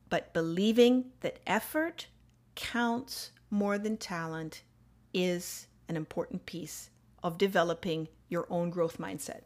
But 0.10 0.34
believing 0.34 1.12
that 1.22 1.40
effort 1.46 2.08
counts 2.56 3.32
more 3.50 3.78
than 3.78 3.98
talent 3.98 4.64
is 5.14 5.68
an 5.90 5.96
important 5.96 6.46
piece 6.46 6.90
of 7.24 7.38
developing 7.38 8.08
your 8.30 8.46
own 8.50 8.70
growth 8.70 8.98
mindset. 8.98 9.42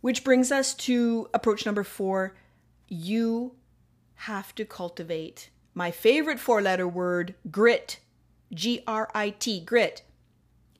Which 0.00 0.24
brings 0.24 0.52
us 0.52 0.74
to 0.74 1.28
approach 1.32 1.64
number 1.64 1.84
four 1.84 2.36
you 2.88 3.54
have 4.14 4.54
to 4.54 4.64
cultivate 4.64 5.50
my 5.74 5.90
favorite 5.90 6.38
four 6.38 6.62
letter 6.62 6.86
word, 6.86 7.34
grit. 7.50 8.00
G 8.52 8.82
R 8.86 9.10
I 9.14 9.30
T, 9.30 9.58
grit. 9.60 10.02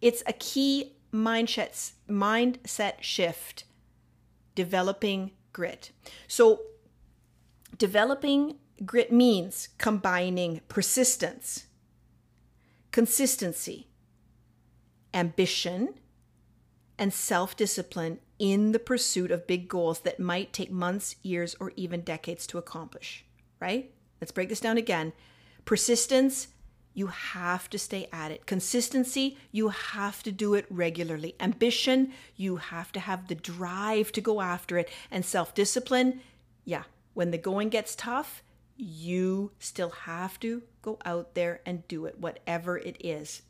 It's 0.01 0.23
a 0.27 0.33
key 0.33 0.93
mindset 1.13 1.93
mindset 2.09 2.95
shift 3.01 3.65
developing 4.55 5.33
grit. 5.53 5.91
So 6.29 6.61
developing 7.77 8.57
grit 8.85 9.13
means 9.13 9.69
combining 9.79 10.61
persistence, 10.69 11.67
consistency, 12.91 13.89
ambition, 15.13 15.95
and 16.99 17.13
self-discipline 17.13 18.19
in 18.39 18.73
the 18.73 18.79
pursuit 18.79 19.31
of 19.31 19.47
big 19.47 19.69
goals 19.69 20.01
that 20.01 20.21
might 20.21 20.53
take 20.53 20.71
months, 20.71 21.17
years, 21.23 21.57
or 21.61 21.73
even 21.77 22.01
decades 22.01 22.47
to 22.49 22.59
accomplish, 22.59 23.25
right? 23.61 23.93
Let's 24.21 24.33
break 24.33 24.49
this 24.49 24.61
down 24.61 24.77
again. 24.77 25.13
Persistence, 25.65 26.49
you 26.95 27.09
have 27.09 27.69
to 27.71 27.79
stay 27.79 28.09
at 28.13 28.31
it. 28.31 28.47
Consistency, 28.47 29.37
you 29.51 29.69
have 29.69 30.23
to 30.23 30.33
do 30.33 30.55
it 30.55 30.67
regularly. 30.71 31.35
Ambition, 31.41 32.13
you 32.37 32.57
have 32.57 32.93
to 32.93 33.01
have 33.01 33.27
the 33.27 33.35
drive 33.35 34.13
to 34.13 34.21
go 34.21 34.41
after 34.41 34.79
it. 34.79 34.89
And 35.11 35.25
self 35.25 35.55
discipline, 35.55 36.21
yeah, 36.65 36.85
when 37.15 37.33
the 37.33 37.39
going 37.39 37.69
gets 37.69 37.97
tough, 37.97 38.43
you 38.77 39.53
still 39.59 39.91
have 39.91 40.39
to 40.41 40.63
go 40.83 40.99
out 41.05 41.35
there 41.35 41.61
and 41.65 41.87
do 41.89 42.07
it, 42.07 42.19
whatever 42.19 42.79
it 42.79 42.97
is 43.01 43.43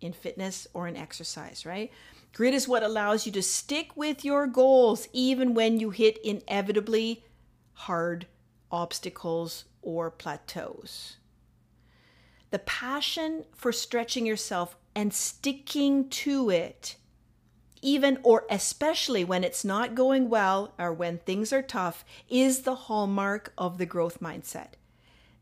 in 0.00 0.12
fitness 0.12 0.66
or 0.74 0.88
in 0.88 0.96
exercise, 0.96 1.64
right? 1.64 1.90
Grit 2.32 2.54
is 2.54 2.68
what 2.68 2.82
allows 2.82 3.26
you 3.26 3.32
to 3.32 3.42
stick 3.42 3.96
with 3.96 4.24
your 4.24 4.46
goals 4.46 5.08
even 5.12 5.54
when 5.54 5.80
you 5.80 5.90
hit 5.90 6.18
inevitably 6.24 7.24
hard 7.72 8.26
obstacles 8.70 9.64
or 9.82 10.10
plateaus. 10.10 11.16
The 12.50 12.58
passion 12.60 13.44
for 13.54 13.72
stretching 13.72 14.26
yourself 14.26 14.76
and 14.94 15.12
sticking 15.12 16.08
to 16.08 16.50
it, 16.50 16.96
even 17.82 18.18
or 18.22 18.44
especially 18.50 19.24
when 19.24 19.44
it's 19.44 19.64
not 19.64 19.94
going 19.94 20.28
well 20.28 20.72
or 20.78 20.92
when 20.92 21.18
things 21.18 21.52
are 21.52 21.62
tough, 21.62 22.04
is 22.28 22.62
the 22.62 22.74
hallmark 22.74 23.52
of 23.56 23.78
the 23.78 23.86
growth 23.86 24.20
mindset. 24.20 24.70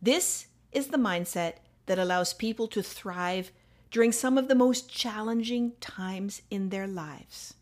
This 0.02 0.46
is 0.72 0.88
the 0.88 0.98
mindset 0.98 1.54
that 1.86 1.98
allows 1.98 2.34
people 2.34 2.66
to 2.68 2.82
thrive 2.82 3.52
during 3.90 4.12
some 4.12 4.36
of 4.36 4.48
the 4.48 4.54
most 4.54 4.90
challenging 4.90 5.72
times 5.80 6.42
in 6.50 6.70
their 6.70 6.86
lives. 6.86 7.54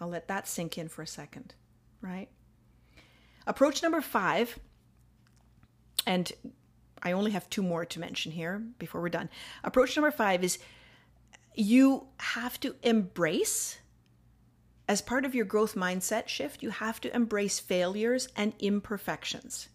I'll 0.00 0.08
let 0.08 0.28
that 0.28 0.48
sink 0.48 0.78
in 0.78 0.88
for 0.88 1.02
a 1.02 1.06
second, 1.06 1.54
right? 2.00 2.28
Approach 3.46 3.82
number 3.82 4.00
five, 4.00 4.58
and 6.06 6.30
I 7.02 7.12
only 7.12 7.30
have 7.30 7.48
two 7.48 7.62
more 7.62 7.84
to 7.86 8.00
mention 8.00 8.32
here 8.32 8.62
before 8.78 9.00
we're 9.00 9.08
done. 9.08 9.30
Approach 9.64 9.96
number 9.96 10.10
five 10.10 10.44
is 10.44 10.58
you 11.60 12.06
have 12.18 12.58
to 12.60 12.74
embrace, 12.82 13.78
as 14.88 15.02
part 15.02 15.24
of 15.24 15.34
your 15.34 15.44
growth 15.44 15.74
mindset 15.74 16.26
shift, 16.26 16.62
you 16.62 16.70
have 16.70 17.00
to 17.02 17.14
embrace 17.14 17.60
failures 17.60 18.28
and 18.34 18.54
imperfections. 18.58 19.68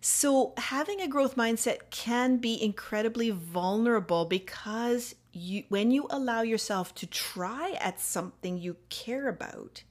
So, 0.00 0.54
having 0.56 1.00
a 1.00 1.08
growth 1.08 1.36
mindset 1.36 1.90
can 1.90 2.38
be 2.38 2.62
incredibly 2.62 3.30
vulnerable 3.30 4.24
because 4.24 5.14
you, 5.32 5.64
when 5.68 5.90
you 5.90 6.06
allow 6.08 6.42
yourself 6.42 6.94
to 6.96 7.06
try 7.06 7.76
at 7.80 8.00
something 8.00 8.56
you 8.56 8.76
care 8.88 9.28
about, 9.28 9.82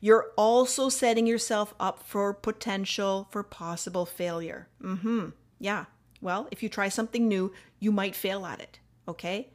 you're 0.00 0.30
also 0.36 0.88
setting 0.88 1.26
yourself 1.26 1.74
up 1.80 2.02
for 2.06 2.32
potential 2.32 3.28
for 3.30 3.42
possible 3.42 4.06
failure. 4.06 4.68
Mhm. 4.80 5.32
Yeah. 5.58 5.86
Well, 6.20 6.48
if 6.50 6.62
you 6.62 6.68
try 6.68 6.88
something 6.88 7.26
new, 7.28 7.52
you 7.80 7.90
might 7.90 8.14
fail 8.14 8.46
at 8.46 8.60
it, 8.60 8.78
okay? 9.08 9.50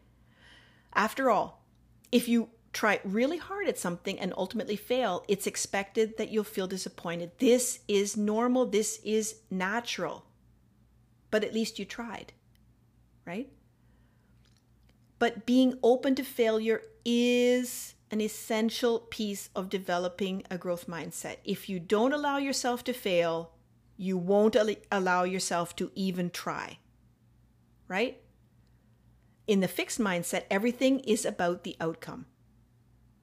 After 0.93 1.30
all, 1.30 1.65
if 2.12 2.28
you 2.28 2.49
try 2.73 2.99
really 3.04 3.38
hard 3.38 3.67
at 3.67 3.78
something 3.78 4.19
and 4.19 4.34
ultimately 4.38 4.75
fail, 4.75 5.23
it's 5.28 5.47
expected 5.47 6.17
that 6.17 6.30
you'll 6.30 6.43
feel 6.43 6.67
disappointed. 6.67 7.32
This 7.39 7.80
is 7.88 8.15
normal, 8.17 8.65
this 8.65 8.99
is 9.04 9.38
natural. 9.49 10.25
But 11.32 11.43
at 11.43 11.54
least 11.54 11.80
you 11.80 11.86
tried, 11.86 12.34
right? 13.25 13.49
But 15.19 15.45
being 15.45 15.78
open 15.84 16.15
to 16.15 16.23
failure 16.23 16.82
is 17.06 17.93
an 18.12 18.21
essential 18.21 18.99
piece 18.99 19.49
of 19.56 19.69
developing 19.69 20.43
a 20.49 20.58
growth 20.58 20.88
mindset. 20.88 21.38
If 21.43 21.69
you 21.69 21.80
don't 21.80 22.13
allow 22.13 22.38
yourself 22.38 22.84
to 22.86 22.93
fail, 22.93 23.52
you 23.97 24.17
won't 24.17 24.56
allow 24.91 25.23
yourself 25.23 25.75
to 25.75 25.91
even 25.93 26.30
try. 26.30 26.80
Right? 27.88 28.18
In 29.49 29.62
the 29.62 29.67
fixed 29.67 29.99
mindset, 29.99 30.43
everything 30.51 30.99
is 30.99 31.25
about 31.25 31.63
the 31.63 31.75
outcome. 31.81 32.27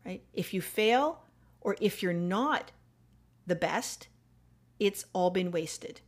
Right? 0.04 0.24
If 0.34 0.52
you 0.52 0.60
fail 0.60 1.22
or 1.60 1.76
if 1.80 2.02
you're 2.02 2.12
not 2.12 2.72
the 3.46 3.54
best, 3.54 4.08
it's 4.80 5.04
all 5.12 5.30
been 5.30 5.52
wasted. 5.52 6.00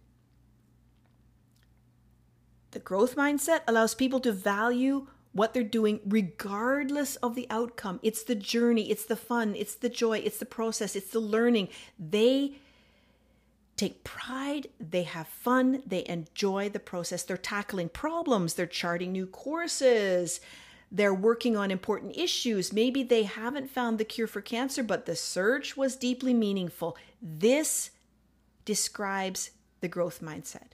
The 2.73 2.81
growth 2.81 3.15
mindset 3.15 3.61
allows 3.69 3.95
people 3.95 4.19
to 4.19 4.33
value 4.33 5.07
what 5.31 5.55
they're 5.55 5.63
doing 5.63 6.01
regardless 6.05 7.15
of 7.17 7.37
the 7.37 7.47
outcome. 7.49 8.01
It's 8.03 8.25
the 8.25 8.35
journey, 8.35 8.91
it's 8.91 9.05
the 9.05 9.15
fun, 9.15 9.55
it's 9.55 9.77
the 9.77 9.89
joy, 9.89 10.19
it's 10.19 10.39
the 10.39 10.47
process, 10.47 10.97
it's 10.97 11.13
the 11.13 11.21
learning. 11.21 11.69
They 11.97 12.59
take 13.79 14.05
pride, 14.05 14.69
they 14.79 15.05
have 15.05 15.29
fun, 15.29 15.83
they 15.87 16.05
enjoy 16.07 16.69
the 16.69 16.81
process. 16.81 17.23
They're 17.23 17.37
tackling 17.37 17.89
problems, 17.89 18.55
they're 18.55 18.67
charting 18.67 19.13
new 19.13 19.27
courses, 19.27 20.41
they're 20.91 21.15
working 21.15 21.57
on 21.57 21.71
important 21.71 22.17
issues. 22.17 22.73
Maybe 22.73 23.03
they 23.03 23.23
haven't 23.25 23.71
found 23.71 23.99
the 23.99 24.05
cure 24.05 24.27
for 24.27 24.41
cancer, 24.41 24.83
but 24.83 25.07
the 25.07 25.17
search 25.17 25.77
was 25.77 25.97
deeply 25.97 26.35
meaningful. 26.35 26.97
This 27.23 27.91
describes 28.65 29.51
the 29.81 29.89
growth 29.89 30.21
mindset. 30.21 30.73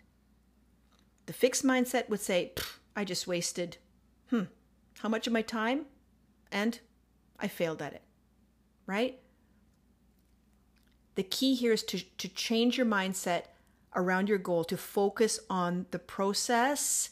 The 1.26 1.32
fixed 1.32 1.64
mindset 1.64 2.08
would 2.08 2.20
say, 2.20 2.52
I 2.96 3.04
just 3.04 3.26
wasted 3.26 3.76
hmm, 4.30 4.44
how 5.00 5.08
much 5.08 5.26
of 5.26 5.32
my 5.32 5.42
time? 5.42 5.86
And 6.52 6.78
I 7.38 7.48
failed 7.48 7.82
at 7.82 7.92
it, 7.92 8.02
right? 8.86 9.18
The 11.14 11.22
key 11.22 11.54
here 11.54 11.72
is 11.72 11.82
to, 11.84 12.00
to 12.18 12.28
change 12.28 12.76
your 12.76 12.86
mindset 12.86 13.44
around 13.94 14.28
your 14.28 14.38
goal, 14.38 14.64
to 14.64 14.76
focus 14.76 15.38
on 15.48 15.86
the 15.90 15.98
process 15.98 17.10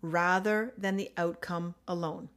rather 0.00 0.72
than 0.76 0.96
the 0.96 1.10
outcome 1.16 1.74
alone. 1.86 2.28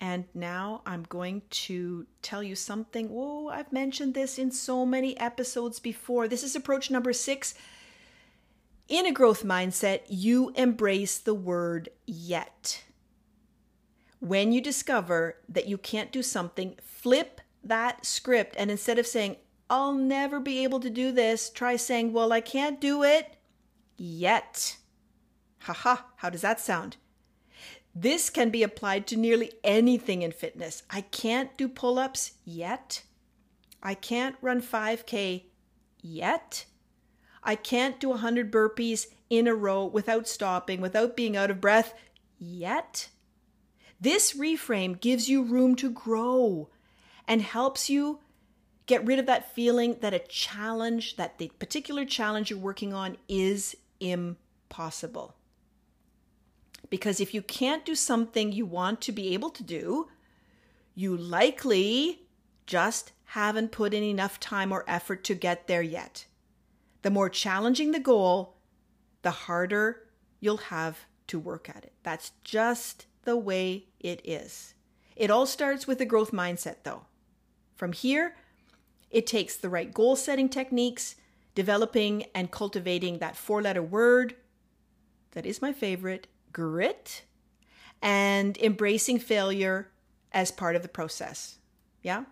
And 0.00 0.24
now 0.34 0.82
I'm 0.84 1.04
going 1.08 1.42
to 1.50 2.06
tell 2.22 2.42
you 2.42 2.54
something. 2.54 3.10
Oh, 3.12 3.48
I've 3.48 3.72
mentioned 3.72 4.14
this 4.14 4.38
in 4.38 4.50
so 4.50 4.84
many 4.84 5.18
episodes 5.18 5.78
before. 5.78 6.28
This 6.28 6.42
is 6.42 6.54
approach 6.54 6.90
number 6.90 7.12
six 7.12 7.54
in 8.88 9.06
a 9.06 9.12
growth 9.12 9.42
mindset, 9.42 10.02
you 10.08 10.52
embrace 10.54 11.18
the 11.18 11.34
word 11.34 11.88
yet. 12.06 12.84
When 14.20 14.52
you 14.52 14.60
discover 14.60 15.38
that 15.48 15.66
you 15.66 15.76
can't 15.76 16.12
do 16.12 16.22
something, 16.22 16.76
flip 16.80 17.40
that 17.68 18.04
script 18.06 18.54
and 18.58 18.70
instead 18.70 18.98
of 18.98 19.06
saying, 19.06 19.36
I'll 19.68 19.94
never 19.94 20.38
be 20.38 20.62
able 20.62 20.80
to 20.80 20.90
do 20.90 21.12
this, 21.12 21.50
try 21.50 21.76
saying, 21.76 22.12
Well, 22.12 22.32
I 22.32 22.40
can't 22.40 22.80
do 22.80 23.02
it 23.02 23.36
yet. 23.96 24.76
Haha, 25.60 25.96
how 26.16 26.30
does 26.30 26.42
that 26.42 26.60
sound? 26.60 26.96
This 27.94 28.30
can 28.30 28.50
be 28.50 28.62
applied 28.62 29.06
to 29.08 29.16
nearly 29.16 29.52
anything 29.64 30.22
in 30.22 30.30
fitness. 30.30 30.82
I 30.90 31.00
can't 31.00 31.56
do 31.56 31.66
pull 31.66 31.98
ups 31.98 32.32
yet. 32.44 33.02
I 33.82 33.94
can't 33.94 34.36
run 34.42 34.60
5K 34.60 35.44
yet. 36.02 36.66
I 37.42 37.54
can't 37.54 37.98
do 37.98 38.10
100 38.10 38.52
burpees 38.52 39.06
in 39.30 39.48
a 39.48 39.54
row 39.54 39.86
without 39.86 40.28
stopping, 40.28 40.80
without 40.80 41.16
being 41.16 41.36
out 41.36 41.50
of 41.50 41.60
breath 41.60 41.94
yet. 42.38 43.08
This 44.00 44.34
reframe 44.34 45.00
gives 45.00 45.28
you 45.28 45.42
room 45.42 45.74
to 45.76 45.90
grow 45.90 46.68
and 47.28 47.42
helps 47.42 47.90
you 47.90 48.20
get 48.86 49.04
rid 49.04 49.18
of 49.18 49.26
that 49.26 49.52
feeling 49.54 49.96
that 50.00 50.14
a 50.14 50.18
challenge, 50.20 51.16
that 51.16 51.38
the 51.38 51.50
particular 51.58 52.04
challenge 52.04 52.50
you're 52.50 52.58
working 52.58 52.92
on 52.92 53.16
is 53.28 53.76
impossible. 54.00 55.34
Because 56.88 57.20
if 57.20 57.34
you 57.34 57.42
can't 57.42 57.84
do 57.84 57.94
something 57.94 58.52
you 58.52 58.64
want 58.64 59.00
to 59.02 59.12
be 59.12 59.34
able 59.34 59.50
to 59.50 59.62
do, 59.64 60.08
you 60.94 61.16
likely 61.16 62.22
just 62.66 63.12
haven't 63.24 63.72
put 63.72 63.92
in 63.92 64.02
enough 64.02 64.38
time 64.38 64.70
or 64.70 64.84
effort 64.86 65.24
to 65.24 65.34
get 65.34 65.66
there 65.66 65.82
yet. 65.82 66.26
The 67.02 67.10
more 67.10 67.28
challenging 67.28 67.90
the 67.90 68.00
goal, 68.00 68.56
the 69.22 69.30
harder 69.32 70.04
you'll 70.38 70.56
have 70.58 71.06
to 71.26 71.38
work 71.38 71.68
at 71.68 71.84
it. 71.84 71.92
That's 72.02 72.32
just 72.44 73.06
the 73.24 73.36
way 73.36 73.86
it 73.98 74.20
is. 74.24 74.74
It 75.16 75.30
all 75.30 75.46
starts 75.46 75.86
with 75.86 76.00
a 76.00 76.04
growth 76.04 76.30
mindset, 76.30 76.76
though. 76.84 77.06
From 77.76 77.92
here, 77.92 78.34
it 79.10 79.26
takes 79.26 79.56
the 79.56 79.68
right 79.68 79.92
goal 79.92 80.16
setting 80.16 80.48
techniques, 80.48 81.14
developing 81.54 82.24
and 82.34 82.50
cultivating 82.50 83.18
that 83.18 83.36
four 83.36 83.62
letter 83.62 83.82
word 83.82 84.34
that 85.32 85.46
is 85.46 85.60
my 85.60 85.72
favorite 85.72 86.26
grit, 86.52 87.24
and 88.00 88.56
embracing 88.56 89.18
failure 89.18 89.90
as 90.32 90.50
part 90.50 90.74
of 90.74 90.82
the 90.82 90.88
process. 90.88 91.58
Yeah? 92.02 92.24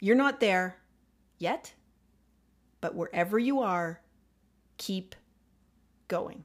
You're 0.00 0.16
not 0.16 0.40
there 0.40 0.78
yet. 1.38 1.74
But 2.80 2.94
wherever 2.94 3.38
you 3.38 3.60
are, 3.60 4.00
keep 4.76 5.14
going. 6.08 6.44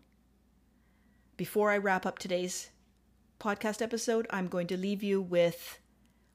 Before 1.36 1.72
I 1.72 1.78
wrap 1.78 2.06
up 2.06 2.20
today's 2.20 2.70
podcast 3.40 3.82
episode, 3.82 4.28
I'm 4.30 4.48
going 4.48 4.68
to 4.68 4.78
leave 4.78 5.02
you 5.02 5.22
with 5.22 5.80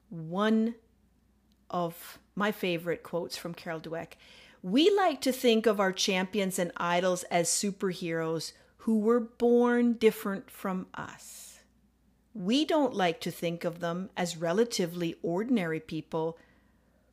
one 0.09 0.75
of 1.69 2.19
my 2.35 2.51
favorite 2.51 3.03
quotes 3.03 3.37
from 3.37 3.53
Carol 3.53 3.79
Dweck. 3.79 4.13
We 4.61 4.89
like 4.89 5.21
to 5.21 5.31
think 5.31 5.65
of 5.65 5.79
our 5.79 5.91
champions 5.91 6.57
and 6.57 6.71
idols 6.77 7.23
as 7.23 7.49
superheroes 7.49 8.53
who 8.77 8.99
were 8.99 9.19
born 9.19 9.93
different 9.93 10.49
from 10.49 10.87
us. 10.93 11.59
We 12.33 12.65
don't 12.65 12.93
like 12.93 13.21
to 13.21 13.31
think 13.31 13.63
of 13.63 13.79
them 13.79 14.09
as 14.17 14.37
relatively 14.37 15.15
ordinary 15.21 15.79
people 15.79 16.37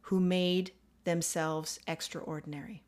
who 0.02 0.18
made 0.18 0.72
themselves 1.04 1.78
extraordinary. 1.86 2.82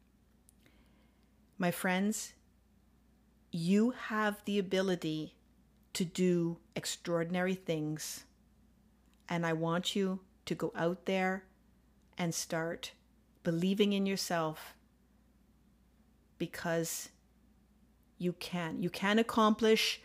My 1.57 1.70
friends, 1.70 2.33
you 3.53 3.90
have 4.09 4.42
the 4.44 4.59
ability 4.59 5.35
to 5.92 6.05
do 6.05 6.59
extraordinary 6.74 7.55
things. 7.55 8.24
And 9.29 9.46
I 9.46 9.53
want 9.53 9.94
you 9.94 10.20
to 10.46 10.55
go 10.55 10.72
out 10.77 11.07
there 11.07 11.44
and 12.18 12.35
start 12.35 12.92
believing 13.42 13.92
in 13.92 14.07
yourself 14.07 14.74
because 16.38 17.11
you 18.18 18.33
can. 18.35 18.83
You 18.83 18.90
can 18.90 19.18
accomplish 19.18 20.00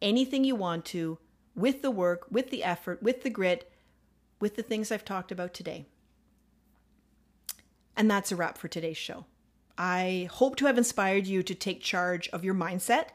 anything 0.00 0.44
you 0.44 0.56
want 0.56 0.84
to 0.86 1.18
with 1.54 1.82
the 1.82 1.90
work, 1.90 2.26
with 2.30 2.50
the 2.50 2.64
effort, 2.64 3.02
with 3.02 3.22
the 3.22 3.30
grit, 3.30 3.70
with 4.40 4.56
the 4.56 4.62
things 4.62 4.90
I've 4.90 5.04
talked 5.04 5.32
about 5.32 5.54
today. 5.54 5.86
And 7.96 8.10
that's 8.10 8.32
a 8.32 8.36
wrap 8.36 8.58
for 8.58 8.68
today's 8.68 8.96
show. 8.96 9.26
I 9.76 10.28
hope 10.30 10.56
to 10.56 10.66
have 10.66 10.78
inspired 10.78 11.26
you 11.26 11.42
to 11.42 11.54
take 11.54 11.80
charge 11.80 12.28
of 12.28 12.44
your 12.44 12.54
mindset, 12.54 13.06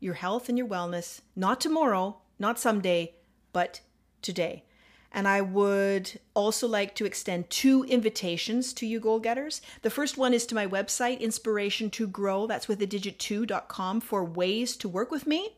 your 0.00 0.14
health, 0.14 0.48
and 0.48 0.56
your 0.56 0.66
wellness, 0.66 1.20
not 1.34 1.60
tomorrow, 1.60 2.20
not 2.38 2.58
someday, 2.58 3.14
but 3.52 3.80
today. 4.22 4.64
And 5.12 5.26
I 5.26 5.40
would 5.40 6.20
also 6.34 6.66
like 6.66 6.94
to 6.96 7.06
extend 7.06 7.48
two 7.48 7.84
invitations 7.84 8.72
to 8.74 8.86
you 8.86 9.00
goal 9.00 9.18
getters. 9.18 9.62
The 9.82 9.90
first 9.90 10.18
one 10.18 10.34
is 10.34 10.46
to 10.46 10.54
my 10.54 10.66
website, 10.66 11.20
Inspiration 11.20 11.90
to 11.90 12.06
Grow. 12.06 12.46
That's 12.46 12.68
with 12.68 12.78
the 12.78 12.86
digit 12.86 13.18
2.com 13.18 14.00
for 14.00 14.24
ways 14.24 14.76
to 14.78 14.88
work 14.88 15.10
with 15.10 15.26
me. 15.26 15.56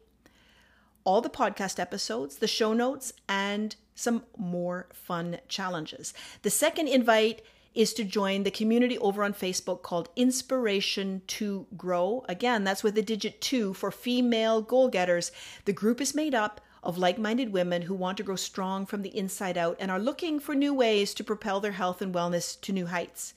All 1.05 1.21
the 1.21 1.31
podcast 1.31 1.81
episodes, 1.81 2.37
the 2.37 2.47
show 2.47 2.73
notes, 2.73 3.13
and 3.29 3.75
some 3.95 4.23
more 4.37 4.87
fun 4.93 5.39
challenges. 5.49 6.15
The 6.43 6.51
second 6.51 6.89
invite 6.89 7.43
is 7.75 7.93
to 7.95 8.05
join 8.05 8.43
the 8.43 8.51
community 8.51 8.99
over 8.99 9.23
on 9.23 9.33
Facebook 9.33 9.83
called 9.83 10.09
Inspiration 10.17 11.23
to 11.29 11.67
Grow. 11.77 12.25
Again, 12.29 12.65
that's 12.65 12.83
with 12.83 12.95
the 12.95 13.03
digit 13.03 13.41
two 13.41 13.73
for 13.75 13.91
female 13.91 14.63
goal 14.63 14.89
getters. 14.89 15.31
The 15.65 15.73
group 15.73 16.01
is 16.01 16.15
made 16.15 16.35
up 16.35 16.61
of 16.83 16.99
like 16.99 17.19
minded 17.19 17.53
women 17.53 17.83
who 17.83 17.95
want 17.95 18.17
to 18.19 18.23
grow 18.23 18.37
strong 18.37 18.87
from 18.87 19.03
the 19.03 19.17
inside 19.17 19.59
out 19.59 19.77
and 19.79 19.91
are 19.91 19.99
looking 19.99 20.39
for 20.39 20.55
new 20.55 20.73
ways 20.73 21.15
to 21.15 21.25
propel 21.25 21.61
their 21.61 21.73
health 21.73 22.01
and 22.01 22.15
wellness 22.15 22.61
to 22.61 22.73
new 22.73 22.87
heights. 22.87 23.35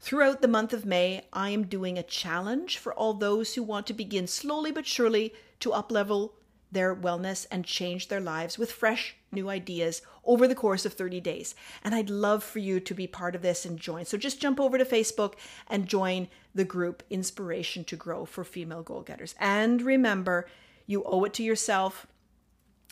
Throughout 0.00 0.40
the 0.40 0.48
month 0.48 0.72
of 0.72 0.86
May, 0.86 1.26
I 1.32 1.50
am 1.50 1.66
doing 1.66 1.98
a 1.98 2.02
challenge 2.02 2.78
for 2.78 2.94
all 2.94 3.12
those 3.12 3.54
who 3.54 3.62
want 3.62 3.86
to 3.88 3.92
begin 3.92 4.26
slowly 4.26 4.72
but 4.72 4.86
surely 4.86 5.34
to 5.60 5.70
uplevel 5.70 6.30
their 6.72 6.94
wellness 6.94 7.46
and 7.50 7.64
change 7.64 8.08
their 8.08 8.20
lives 8.20 8.56
with 8.56 8.72
fresh 8.72 9.16
new 9.32 9.48
ideas 9.48 10.02
over 10.24 10.46
the 10.46 10.54
course 10.54 10.86
of 10.86 10.94
30 10.94 11.20
days. 11.20 11.54
And 11.84 11.94
I'd 11.94 12.10
love 12.10 12.42
for 12.42 12.60
you 12.60 12.80
to 12.80 12.94
be 12.94 13.06
part 13.06 13.34
of 13.34 13.42
this 13.42 13.64
and 13.64 13.78
join. 13.78 14.04
So 14.04 14.16
just 14.16 14.40
jump 14.40 14.60
over 14.60 14.78
to 14.78 14.84
Facebook 14.84 15.34
and 15.68 15.86
join 15.86 16.28
the 16.54 16.64
group 16.64 17.02
Inspiration 17.10 17.84
to 17.84 17.96
Grow 17.96 18.24
for 18.24 18.44
Female 18.44 18.82
Goal 18.82 19.02
Getters. 19.02 19.34
And 19.38 19.82
remember, 19.82 20.48
you 20.86 21.02
owe 21.04 21.24
it 21.24 21.34
to 21.34 21.42
yourself 21.42 22.06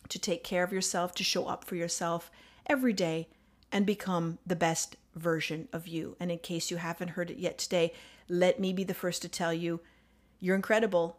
to 0.08 0.18
take 0.18 0.44
care 0.44 0.64
of 0.64 0.72
yourself, 0.72 1.14
to 1.14 1.24
show 1.24 1.46
up 1.46 1.64
for 1.64 1.76
yourself 1.76 2.30
every 2.66 2.92
day 2.92 3.28
and 3.70 3.84
become 3.84 4.38
the 4.46 4.56
best 4.56 4.96
version 5.14 5.68
of 5.72 5.86
you. 5.86 6.16
And 6.20 6.30
in 6.30 6.38
case 6.38 6.70
you 6.70 6.78
haven't 6.78 7.10
heard 7.10 7.30
it 7.30 7.38
yet 7.38 7.58
today, 7.58 7.92
let 8.28 8.60
me 8.60 8.72
be 8.72 8.84
the 8.84 8.94
first 8.94 9.22
to 9.22 9.28
tell 9.28 9.52
you 9.52 9.80
you're 10.40 10.56
incredible 10.56 11.18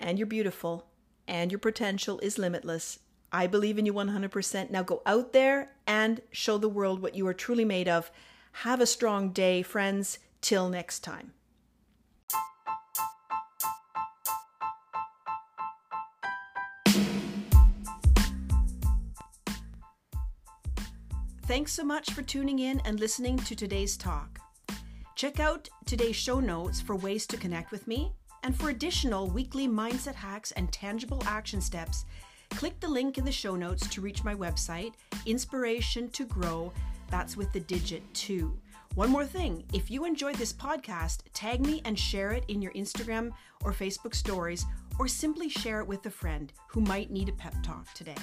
and 0.00 0.18
you're 0.18 0.26
beautiful 0.26 0.86
and 1.28 1.50
your 1.50 1.58
potential 1.58 2.18
is 2.20 2.38
limitless. 2.38 2.98
I 3.32 3.46
believe 3.46 3.78
in 3.78 3.86
you 3.86 3.92
100%. 3.92 4.70
Now 4.70 4.82
go 4.82 5.02
out 5.04 5.32
there 5.32 5.72
and 5.86 6.20
show 6.30 6.58
the 6.58 6.68
world 6.68 7.02
what 7.02 7.14
you 7.14 7.26
are 7.26 7.34
truly 7.34 7.64
made 7.64 7.88
of. 7.88 8.10
Have 8.52 8.80
a 8.80 8.86
strong 8.86 9.30
day, 9.30 9.62
friends. 9.62 10.18
Till 10.42 10.68
next 10.68 11.00
time. 11.00 11.32
Thanks 21.46 21.70
so 21.70 21.84
much 21.84 22.10
for 22.10 22.22
tuning 22.22 22.58
in 22.58 22.80
and 22.84 22.98
listening 22.98 23.38
to 23.38 23.54
today's 23.54 23.96
talk. 23.96 24.40
Check 25.14 25.38
out 25.38 25.68
today's 25.84 26.16
show 26.16 26.40
notes 26.40 26.80
for 26.80 26.96
ways 26.96 27.24
to 27.28 27.36
connect 27.36 27.70
with 27.70 27.86
me, 27.86 28.10
and 28.42 28.54
for 28.54 28.70
additional 28.70 29.28
weekly 29.28 29.68
mindset 29.68 30.16
hacks 30.16 30.50
and 30.52 30.72
tangible 30.72 31.22
action 31.24 31.60
steps, 31.60 32.04
click 32.50 32.80
the 32.80 32.88
link 32.88 33.16
in 33.16 33.24
the 33.24 33.30
show 33.30 33.54
notes 33.54 33.86
to 33.86 34.00
reach 34.00 34.24
my 34.24 34.34
website, 34.34 34.94
Inspiration 35.24 36.08
to 36.10 36.24
Grow. 36.24 36.72
That's 37.12 37.36
with 37.36 37.52
the 37.52 37.60
digit 37.60 38.02
2. 38.14 38.52
One 38.96 39.10
more 39.10 39.24
thing 39.24 39.62
if 39.72 39.88
you 39.88 40.04
enjoyed 40.04 40.34
this 40.34 40.52
podcast, 40.52 41.20
tag 41.32 41.64
me 41.64 41.80
and 41.84 41.96
share 41.96 42.32
it 42.32 42.44
in 42.48 42.60
your 42.60 42.72
Instagram 42.72 43.30
or 43.62 43.72
Facebook 43.72 44.16
stories, 44.16 44.66
or 44.98 45.06
simply 45.06 45.48
share 45.48 45.78
it 45.78 45.86
with 45.86 46.04
a 46.06 46.10
friend 46.10 46.52
who 46.70 46.80
might 46.80 47.12
need 47.12 47.28
a 47.28 47.32
pep 47.32 47.54
talk 47.62 47.94
today. 47.94 48.16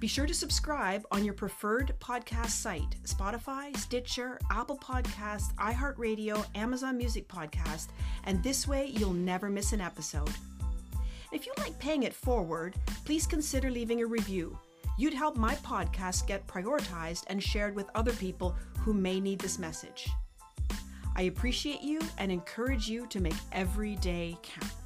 Be 0.00 0.06
sure 0.06 0.26
to 0.26 0.34
subscribe 0.34 1.06
on 1.12 1.24
your 1.24 1.34
preferred 1.34 1.94
podcast 2.00 2.50
site 2.50 2.96
Spotify, 3.04 3.76
Stitcher, 3.76 4.38
Apple 4.50 4.76
Podcasts, 4.78 5.54
iHeartRadio, 5.56 6.44
Amazon 6.54 6.98
Music 6.98 7.28
Podcast, 7.28 7.88
and 8.24 8.42
this 8.42 8.66
way 8.66 8.86
you'll 8.86 9.12
never 9.12 9.48
miss 9.48 9.72
an 9.72 9.80
episode. 9.80 10.30
If 11.30 11.46
you 11.46 11.52
like 11.58 11.78
paying 11.78 12.02
it 12.02 12.14
forward, 12.14 12.74
please 13.04 13.26
consider 13.26 13.70
leaving 13.70 14.02
a 14.02 14.06
review. 14.06 14.58
You'd 14.98 15.14
help 15.14 15.36
my 15.36 15.54
podcast 15.56 16.26
get 16.26 16.46
prioritized 16.46 17.24
and 17.28 17.42
shared 17.42 17.74
with 17.74 17.88
other 17.94 18.12
people 18.12 18.54
who 18.80 18.92
may 18.92 19.20
need 19.20 19.38
this 19.38 19.58
message. 19.58 20.10
I 21.16 21.22
appreciate 21.22 21.82
you 21.82 22.00
and 22.18 22.32
encourage 22.32 22.88
you 22.88 23.06
to 23.06 23.20
make 23.20 23.34
every 23.52 23.96
day 23.96 24.36
count. 24.42 24.81